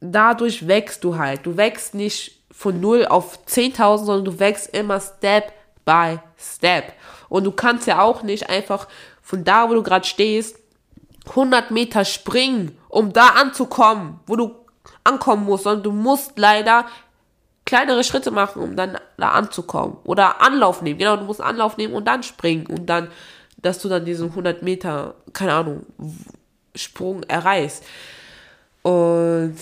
[0.00, 1.44] dadurch wächst du halt.
[1.44, 5.52] Du wächst nicht von 0 auf 10.000, sondern du wächst immer Step
[5.84, 6.92] by Step.
[7.28, 8.88] Und du kannst ja auch nicht einfach
[9.22, 10.58] von da, wo du gerade stehst,
[11.30, 14.54] 100 Meter springen, um da anzukommen, wo du
[15.02, 16.86] ankommen musst, sondern du musst leider
[17.64, 19.96] kleinere Schritte machen, um dann da anzukommen.
[20.04, 20.98] Oder Anlauf nehmen.
[20.98, 22.66] Genau, du musst Anlauf nehmen und dann springen.
[22.66, 23.08] Und dann,
[23.56, 25.86] dass du dann diesen 100 Meter, keine Ahnung,
[26.74, 27.84] Sprung erreichst.
[28.82, 29.56] Und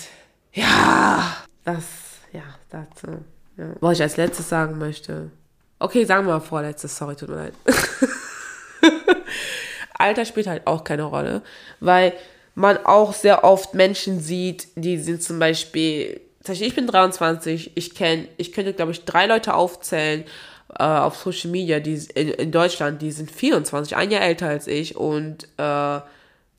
[0.51, 1.85] ja, das,
[2.73, 3.07] dazu.
[3.57, 3.65] Ja.
[3.79, 5.29] Was ich als letztes sagen möchte.
[5.79, 7.53] Okay, sagen wir mal vorletztes, sorry, tut mir leid.
[9.93, 11.41] Alter spielt halt auch keine Rolle,
[11.79, 12.13] weil
[12.55, 18.27] man auch sehr oft Menschen sieht, die sind zum Beispiel, ich bin 23, ich kenne,
[18.37, 20.25] ich könnte glaube ich drei Leute aufzählen
[20.77, 24.67] äh, auf Social Media, die in, in, Deutschland, die sind 24, ein Jahr älter als
[24.67, 25.99] ich und äh,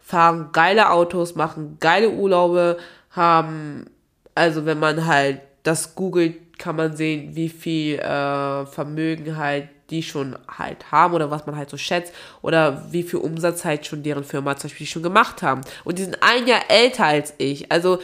[0.01, 2.79] fahren geile Autos, machen geile Urlaube,
[3.11, 3.87] haben,
[4.35, 10.03] also wenn man halt das googelt, kann man sehen, wie viel äh, Vermögen halt die
[10.03, 12.13] schon halt haben oder was man halt so schätzt
[12.43, 15.61] oder wie viel Umsatz halt schon deren Firma zum Beispiel schon gemacht haben.
[15.85, 17.71] Und die sind ein Jahr älter als ich.
[17.71, 17.99] Also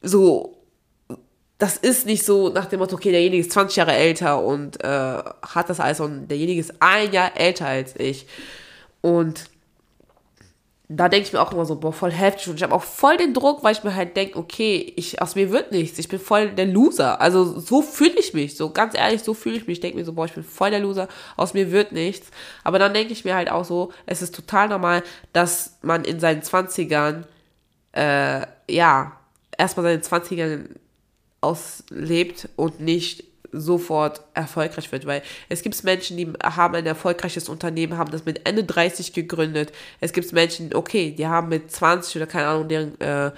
[0.00, 0.56] so,
[1.58, 4.88] das ist nicht so nach dem Motto, okay, derjenige ist 20 Jahre älter und äh,
[4.88, 8.26] hat das alles und derjenige ist ein Jahr älter als ich.
[9.00, 9.46] Und
[10.88, 12.48] da denke ich mir auch immer so, boah, voll heftig.
[12.48, 15.34] Und ich habe auch voll den Druck, weil ich mir halt denke, okay, ich, aus
[15.34, 15.98] mir wird nichts.
[15.98, 17.20] Ich bin voll der Loser.
[17.20, 18.56] Also so fühle ich mich.
[18.56, 19.78] So ganz ehrlich, so fühle ich mich.
[19.78, 21.08] Ich denke mir so, boah, ich bin voll der Loser.
[21.36, 22.30] Aus mir wird nichts.
[22.62, 26.20] Aber dann denke ich mir halt auch so, es ist total normal, dass man in
[26.20, 27.26] seinen Zwanzigern,
[27.90, 29.18] äh, ja,
[29.58, 30.68] erstmal seine Zwanzigern
[31.40, 33.24] auslebt und nicht
[33.60, 38.46] sofort erfolgreich wird, weil es gibt Menschen, die haben ein erfolgreiches Unternehmen, haben das mit
[38.46, 39.72] Ende 30 gegründet.
[40.00, 43.32] Es gibt Menschen, okay, die haben mit 20 oder keine Ahnung deren äh,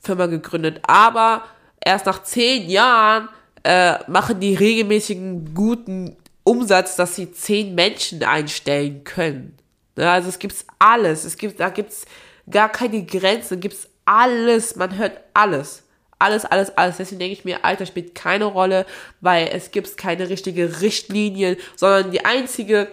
[0.00, 1.44] Firma gegründet, aber
[1.84, 3.28] erst nach 10 Jahren
[3.62, 9.56] äh, machen die regelmäßigen guten Umsatz, dass sie zehn Menschen einstellen können.
[9.96, 11.24] Ja, also es gibt alles.
[11.24, 12.06] Es gibt, da gibt's
[12.48, 14.76] gar keine Grenzen, gibt's alles.
[14.76, 15.84] Man hört alles.
[16.20, 16.98] Alles, alles, alles.
[16.98, 18.86] Deswegen denke ich mir, Alter spielt keine Rolle,
[19.20, 22.88] weil es gibt keine richtige Richtlinie, sondern die einzige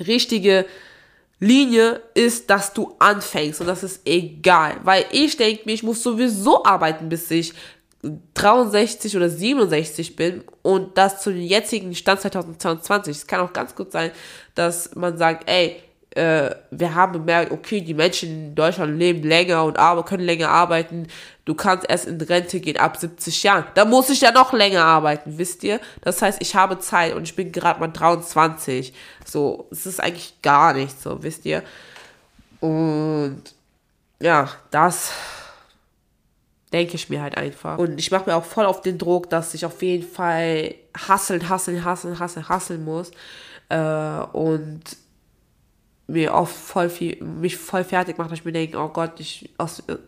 [0.00, 0.64] richtige
[1.38, 6.02] Linie ist, dass du anfängst und das ist egal, weil ich denke mir, ich muss
[6.02, 7.52] sowieso arbeiten, bis ich
[8.34, 13.16] 63 oder 67 bin und das zu dem jetzigen Stand 2022.
[13.16, 14.12] Es kann auch ganz gut sein,
[14.54, 15.82] dass man sagt, ey,
[16.16, 20.48] äh, wir haben bemerkt, okay, die Menschen in Deutschland leben länger und aber können länger
[20.48, 21.08] arbeiten.
[21.44, 23.66] Du kannst erst in Rente gehen ab 70 Jahren.
[23.74, 25.78] Da muss ich ja noch länger arbeiten, wisst ihr?
[26.00, 28.94] Das heißt, ich habe Zeit und ich bin gerade mal 23.
[29.24, 31.62] So, es ist eigentlich gar nicht so, wisst ihr?
[32.60, 33.42] Und
[34.18, 35.12] ja, das
[36.72, 37.76] denke ich mir halt einfach.
[37.76, 41.48] Und ich mache mir auch voll auf den Druck, dass ich auf jeden Fall hasseln,
[41.48, 43.10] hasseln, hasseln, hasseln, hasseln muss.
[43.68, 43.76] Äh,
[44.32, 44.82] und
[46.08, 49.50] mir oft voll viel, mich voll fertig macht, dass ich mir denke, oh Gott, ich,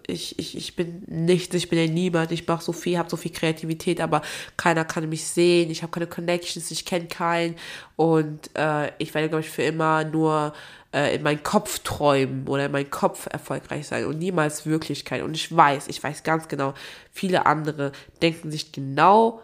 [0.07, 3.17] ich, ich, ich bin nichts, ich bin ja niemand, ich mache so viel, habe so
[3.17, 4.23] viel Kreativität, aber
[4.57, 7.57] keiner kann mich sehen, ich habe keine Connections, ich kenne keinen
[7.97, 10.53] und äh, ich werde, glaube ich, für immer nur
[10.95, 15.23] äh, in meinem Kopf träumen oder in meinem Kopf erfolgreich sein und niemals Wirklichkeit.
[15.23, 16.75] Und ich weiß, ich weiß ganz genau,
[17.11, 17.91] viele andere
[18.23, 19.43] denken sich genau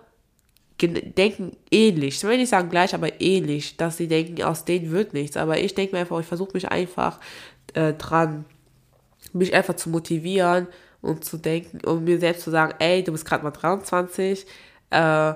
[0.80, 2.16] denken ähnlich.
[2.16, 5.36] Ich will nicht sagen gleich, aber ähnlich, dass sie denken, aus denen wird nichts.
[5.36, 7.20] Aber ich denke mir einfach, ich versuche mich einfach
[7.74, 8.44] äh, dran,
[9.32, 10.66] mich einfach zu motivieren
[11.00, 14.46] und zu denken und mir selbst zu sagen, ey, du bist gerade mal 23,
[14.90, 15.34] äh,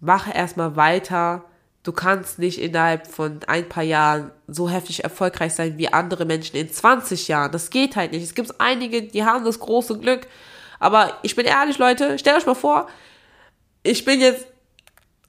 [0.00, 1.44] mache erstmal weiter.
[1.82, 6.56] Du kannst nicht innerhalb von ein paar Jahren so heftig erfolgreich sein wie andere Menschen
[6.56, 7.52] in 20 Jahren.
[7.52, 8.22] Das geht halt nicht.
[8.22, 10.26] Es gibt einige, die haben das große Glück.
[10.78, 12.88] Aber ich bin ehrlich, Leute, stellt euch mal vor,
[13.82, 14.46] ich bin jetzt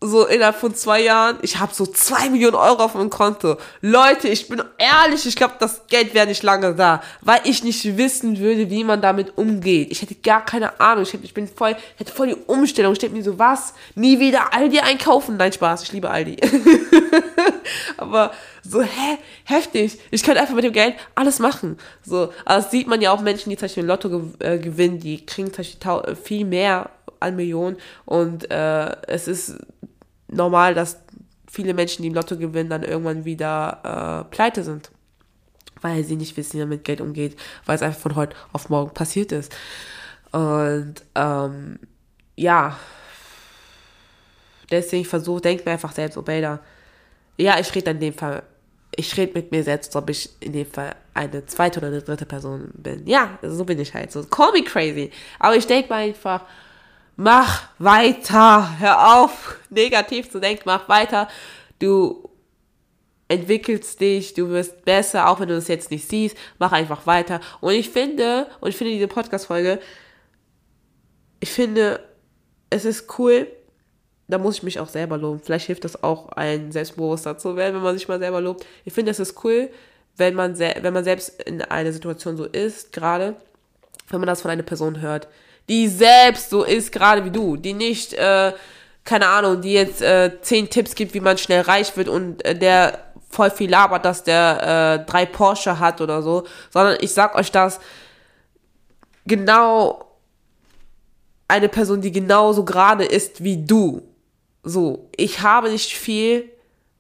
[0.04, 3.58] so innerhalb von zwei Jahren, ich habe so zwei Millionen Euro auf meinem Konto.
[3.82, 7.98] Leute, ich bin ehrlich, ich glaube, das Geld wäre nicht lange da, weil ich nicht
[7.98, 9.92] wissen würde, wie man damit umgeht.
[9.92, 11.04] Ich hätte gar keine Ahnung.
[11.04, 12.94] Ich, hätte, ich bin voll, hätte voll die Umstellung.
[12.94, 13.76] Ich denke mir so, was?
[13.94, 15.38] Nie wieder Aldi einkaufen?
[15.38, 16.38] Nein, Spaß, ich liebe Aldi.
[17.98, 18.32] Aber
[18.64, 19.18] so, hä?
[19.44, 20.00] Heftig.
[20.10, 21.78] Ich könnte einfach mit dem Geld alles machen.
[22.04, 25.26] So, aber das sieht man ja auch Menschen, die zum Beispiel Lotto äh, gewinnen, die
[25.26, 26.90] kriegen zum Beispiel viel mehr
[27.22, 29.58] an Millionen und äh, es ist
[30.32, 30.98] normal, dass
[31.50, 34.90] viele Menschen, die im Lotto gewinnen, dann irgendwann wieder äh, pleite sind.
[35.82, 38.70] Weil sie nicht wissen, wie man mit Geld umgeht, weil es einfach von heute auf
[38.70, 39.54] morgen passiert ist.
[40.32, 41.80] Und ähm,
[42.36, 42.78] ja,
[44.70, 46.60] deswegen versuche, denk mir einfach selbst, Obeda,
[47.38, 48.44] ja, ich rede in dem Fall,
[48.96, 52.26] ich rede mit mir selbst, ob ich in dem Fall eine zweite oder eine dritte
[52.26, 53.06] Person bin.
[53.08, 54.24] Ja, so bin ich halt so.
[54.24, 55.12] Call me crazy.
[55.40, 56.46] Aber ich denke mal einfach,
[57.22, 61.28] mach weiter, hör auf, negativ zu denken, mach weiter.
[61.78, 62.30] Du
[63.28, 67.40] entwickelst dich, du wirst besser, auch wenn du das jetzt nicht siehst, mach einfach weiter.
[67.62, 69.80] Und ich finde, und ich finde diese Podcast-Folge,
[71.40, 72.00] ich finde,
[72.72, 73.48] es ist cool,
[74.28, 75.42] da muss ich mich auch selber loben.
[75.44, 78.66] Vielleicht hilft das auch, ein selbstbewusster zu werden, wenn man sich mal selber lobt.
[78.84, 79.70] Ich finde, es ist cool,
[80.18, 83.36] wenn man, wenn man selbst in einer Situation so ist, gerade,
[84.10, 85.28] wenn man das von einer Person hört,
[85.70, 88.54] die selbst so ist, gerade wie du, die nicht, äh,
[89.04, 92.56] keine Ahnung, die jetzt äh, zehn Tipps gibt, wie man schnell reich wird und äh,
[92.56, 93.00] der
[93.30, 97.52] voll viel labert, dass der äh, drei Porsche hat oder so, sondern ich sag euch
[97.52, 97.80] das
[99.26, 100.06] genau
[101.48, 104.02] eine Person, die genauso gerade ist wie du.
[104.64, 106.50] So, ich habe nicht viel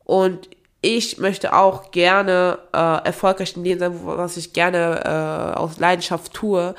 [0.04, 0.50] und
[0.82, 6.34] ich möchte auch gerne äh, erfolgreich in dem sein, was ich gerne äh, aus Leidenschaft
[6.34, 6.74] tue.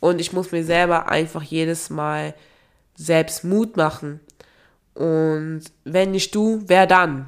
[0.00, 2.34] Und ich muss mir selber einfach jedes Mal
[2.94, 4.20] selbst Mut machen.
[4.94, 7.26] Und wenn nicht du, wer dann?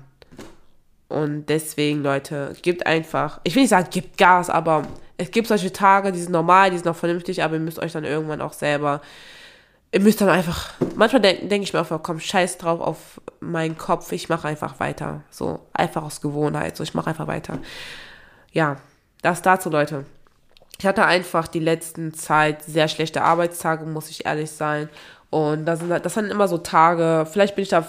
[1.08, 5.72] Und deswegen, Leute, gibt einfach, ich will nicht sagen, gibt Gas, aber es gibt solche
[5.72, 8.52] Tage, die sind normal, die sind auch vernünftig, aber ihr müsst euch dann irgendwann auch
[8.52, 9.00] selber,
[9.92, 13.76] ihr müsst dann einfach, manchmal denke denk ich mir einfach, komm, scheiß drauf auf meinen
[13.76, 15.22] Kopf, ich mache einfach weiter.
[15.30, 17.58] So, einfach aus Gewohnheit, so, ich mache einfach weiter.
[18.52, 18.76] Ja,
[19.22, 20.04] das dazu, Leute.
[20.80, 24.88] Ich hatte einfach die letzten Zeit sehr schlechte Arbeitstage, muss ich ehrlich sein.
[25.28, 27.86] Und das sind, das sind immer so Tage, vielleicht bin ich da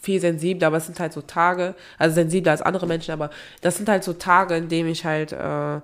[0.00, 3.28] viel sensibler, aber es sind halt so Tage, also sensibler als andere Menschen, aber
[3.60, 5.82] das sind halt so Tage, in denen ich halt äh,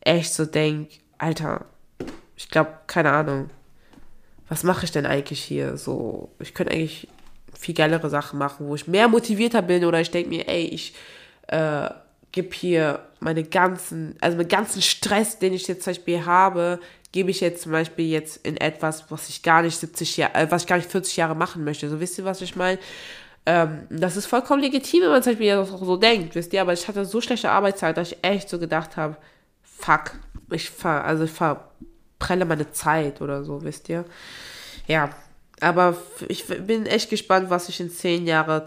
[0.00, 1.66] echt so denke, Alter,
[2.34, 3.48] ich glaube, keine Ahnung,
[4.48, 5.76] was mache ich denn eigentlich hier?
[5.76, 7.06] So, ich könnte eigentlich
[7.56, 10.94] viel geilere Sachen machen, wo ich mehr motivierter bin oder ich denke mir, ey, ich
[11.46, 11.90] äh,
[12.38, 16.78] gebe hier meine ganzen, also meinen ganzen Stress, den ich jetzt zum Beispiel habe,
[17.10, 20.50] gebe ich jetzt zum Beispiel jetzt in etwas, was ich gar nicht 70 Jahre, äh,
[20.50, 21.88] was ich gar nicht 40 Jahre machen möchte.
[21.88, 22.78] So wisst ihr, was ich meine?
[23.44, 26.72] Ähm, das ist vollkommen legitim, wenn man zum Beispiel auch so denkt, wisst ihr, aber
[26.74, 29.16] ich hatte so schlechte Arbeitszeit, dass ich echt so gedacht habe,
[29.62, 30.12] fuck,
[30.52, 34.04] ich ver, also ich verprelle meine Zeit oder so, wisst ihr.
[34.86, 35.10] Ja,
[35.60, 35.96] aber
[36.28, 38.62] ich bin echt gespannt, was ich in zehn Jahren,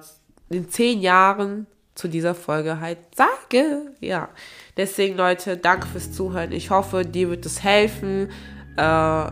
[0.50, 3.92] in zehn Jahren zu dieser Folge halt sage.
[4.00, 4.30] Ja,
[4.78, 6.52] deswegen Leute, danke fürs Zuhören.
[6.52, 8.30] Ich hoffe, dir wird es helfen.
[8.78, 9.32] Äh,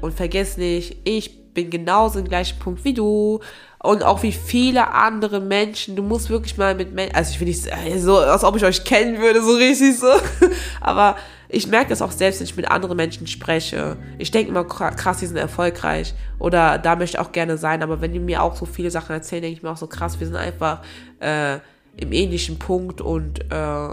[0.00, 3.40] und vergiss nicht, ich bin genauso im gleichen Punkt wie du
[3.82, 5.96] und auch wie viele andere Menschen.
[5.96, 8.64] Du musst wirklich mal mit Menschen, also ich will nicht äh, so, als ob ich
[8.64, 10.12] euch kennen würde, so richtig so,
[10.80, 11.16] aber
[11.48, 13.96] ich merke das auch selbst, wenn ich mit anderen Menschen spreche.
[14.18, 18.00] Ich denke immer, krass, die sind erfolgreich oder da möchte ich auch gerne sein, aber
[18.00, 20.26] wenn die mir auch so viele Sachen erzählen, denke ich mir auch so krass, wir
[20.26, 20.82] sind einfach
[21.20, 21.58] äh,
[21.96, 23.88] im ähnlichen Punkt und äh,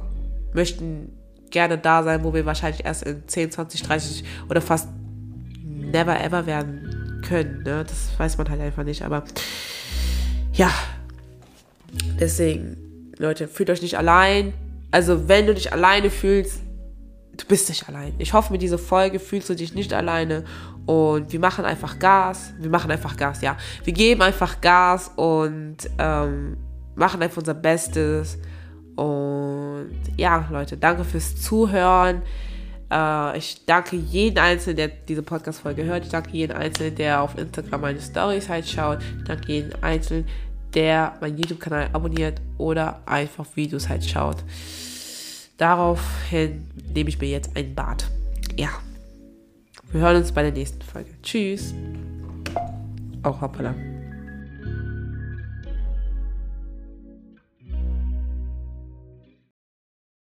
[0.53, 1.13] möchten
[1.49, 4.87] gerne da sein, wo wir wahrscheinlich erst in 10, 20, 30 oder fast
[5.63, 7.63] never ever werden können.
[7.63, 7.83] Ne?
[7.87, 9.23] Das weiß man halt einfach nicht, aber
[10.53, 10.71] ja,
[12.19, 14.53] deswegen, Leute, fühlt euch nicht allein.
[14.91, 16.61] Also, wenn du dich alleine fühlst,
[17.37, 18.13] du bist nicht allein.
[18.17, 20.43] Ich hoffe, mit dieser Folge fühlst du dich nicht alleine.
[20.85, 22.53] Und wir machen einfach Gas.
[22.59, 23.57] Wir machen einfach Gas, ja.
[23.83, 26.57] Wir geben einfach Gas und ähm,
[27.01, 28.37] machen einfach unser Bestes.
[28.95, 32.21] Und ja, Leute, danke fürs Zuhören.
[32.89, 36.05] Äh, ich danke jeden Einzelnen, der diese Podcast-Folge hört.
[36.05, 38.99] Ich danke jeden Einzelnen, der auf Instagram meine Stories halt schaut.
[39.17, 40.27] Ich danke jeden Einzelnen,
[40.73, 44.37] der meinen YouTube-Kanal abonniert oder einfach Videos halt schaut.
[45.57, 48.05] Daraufhin nehme ich mir jetzt ein Bad.
[48.57, 48.69] Ja.
[49.91, 51.09] Wir hören uns bei der nächsten Folge.
[51.21, 51.73] Tschüss.
[53.23, 53.90] Auch hoppala.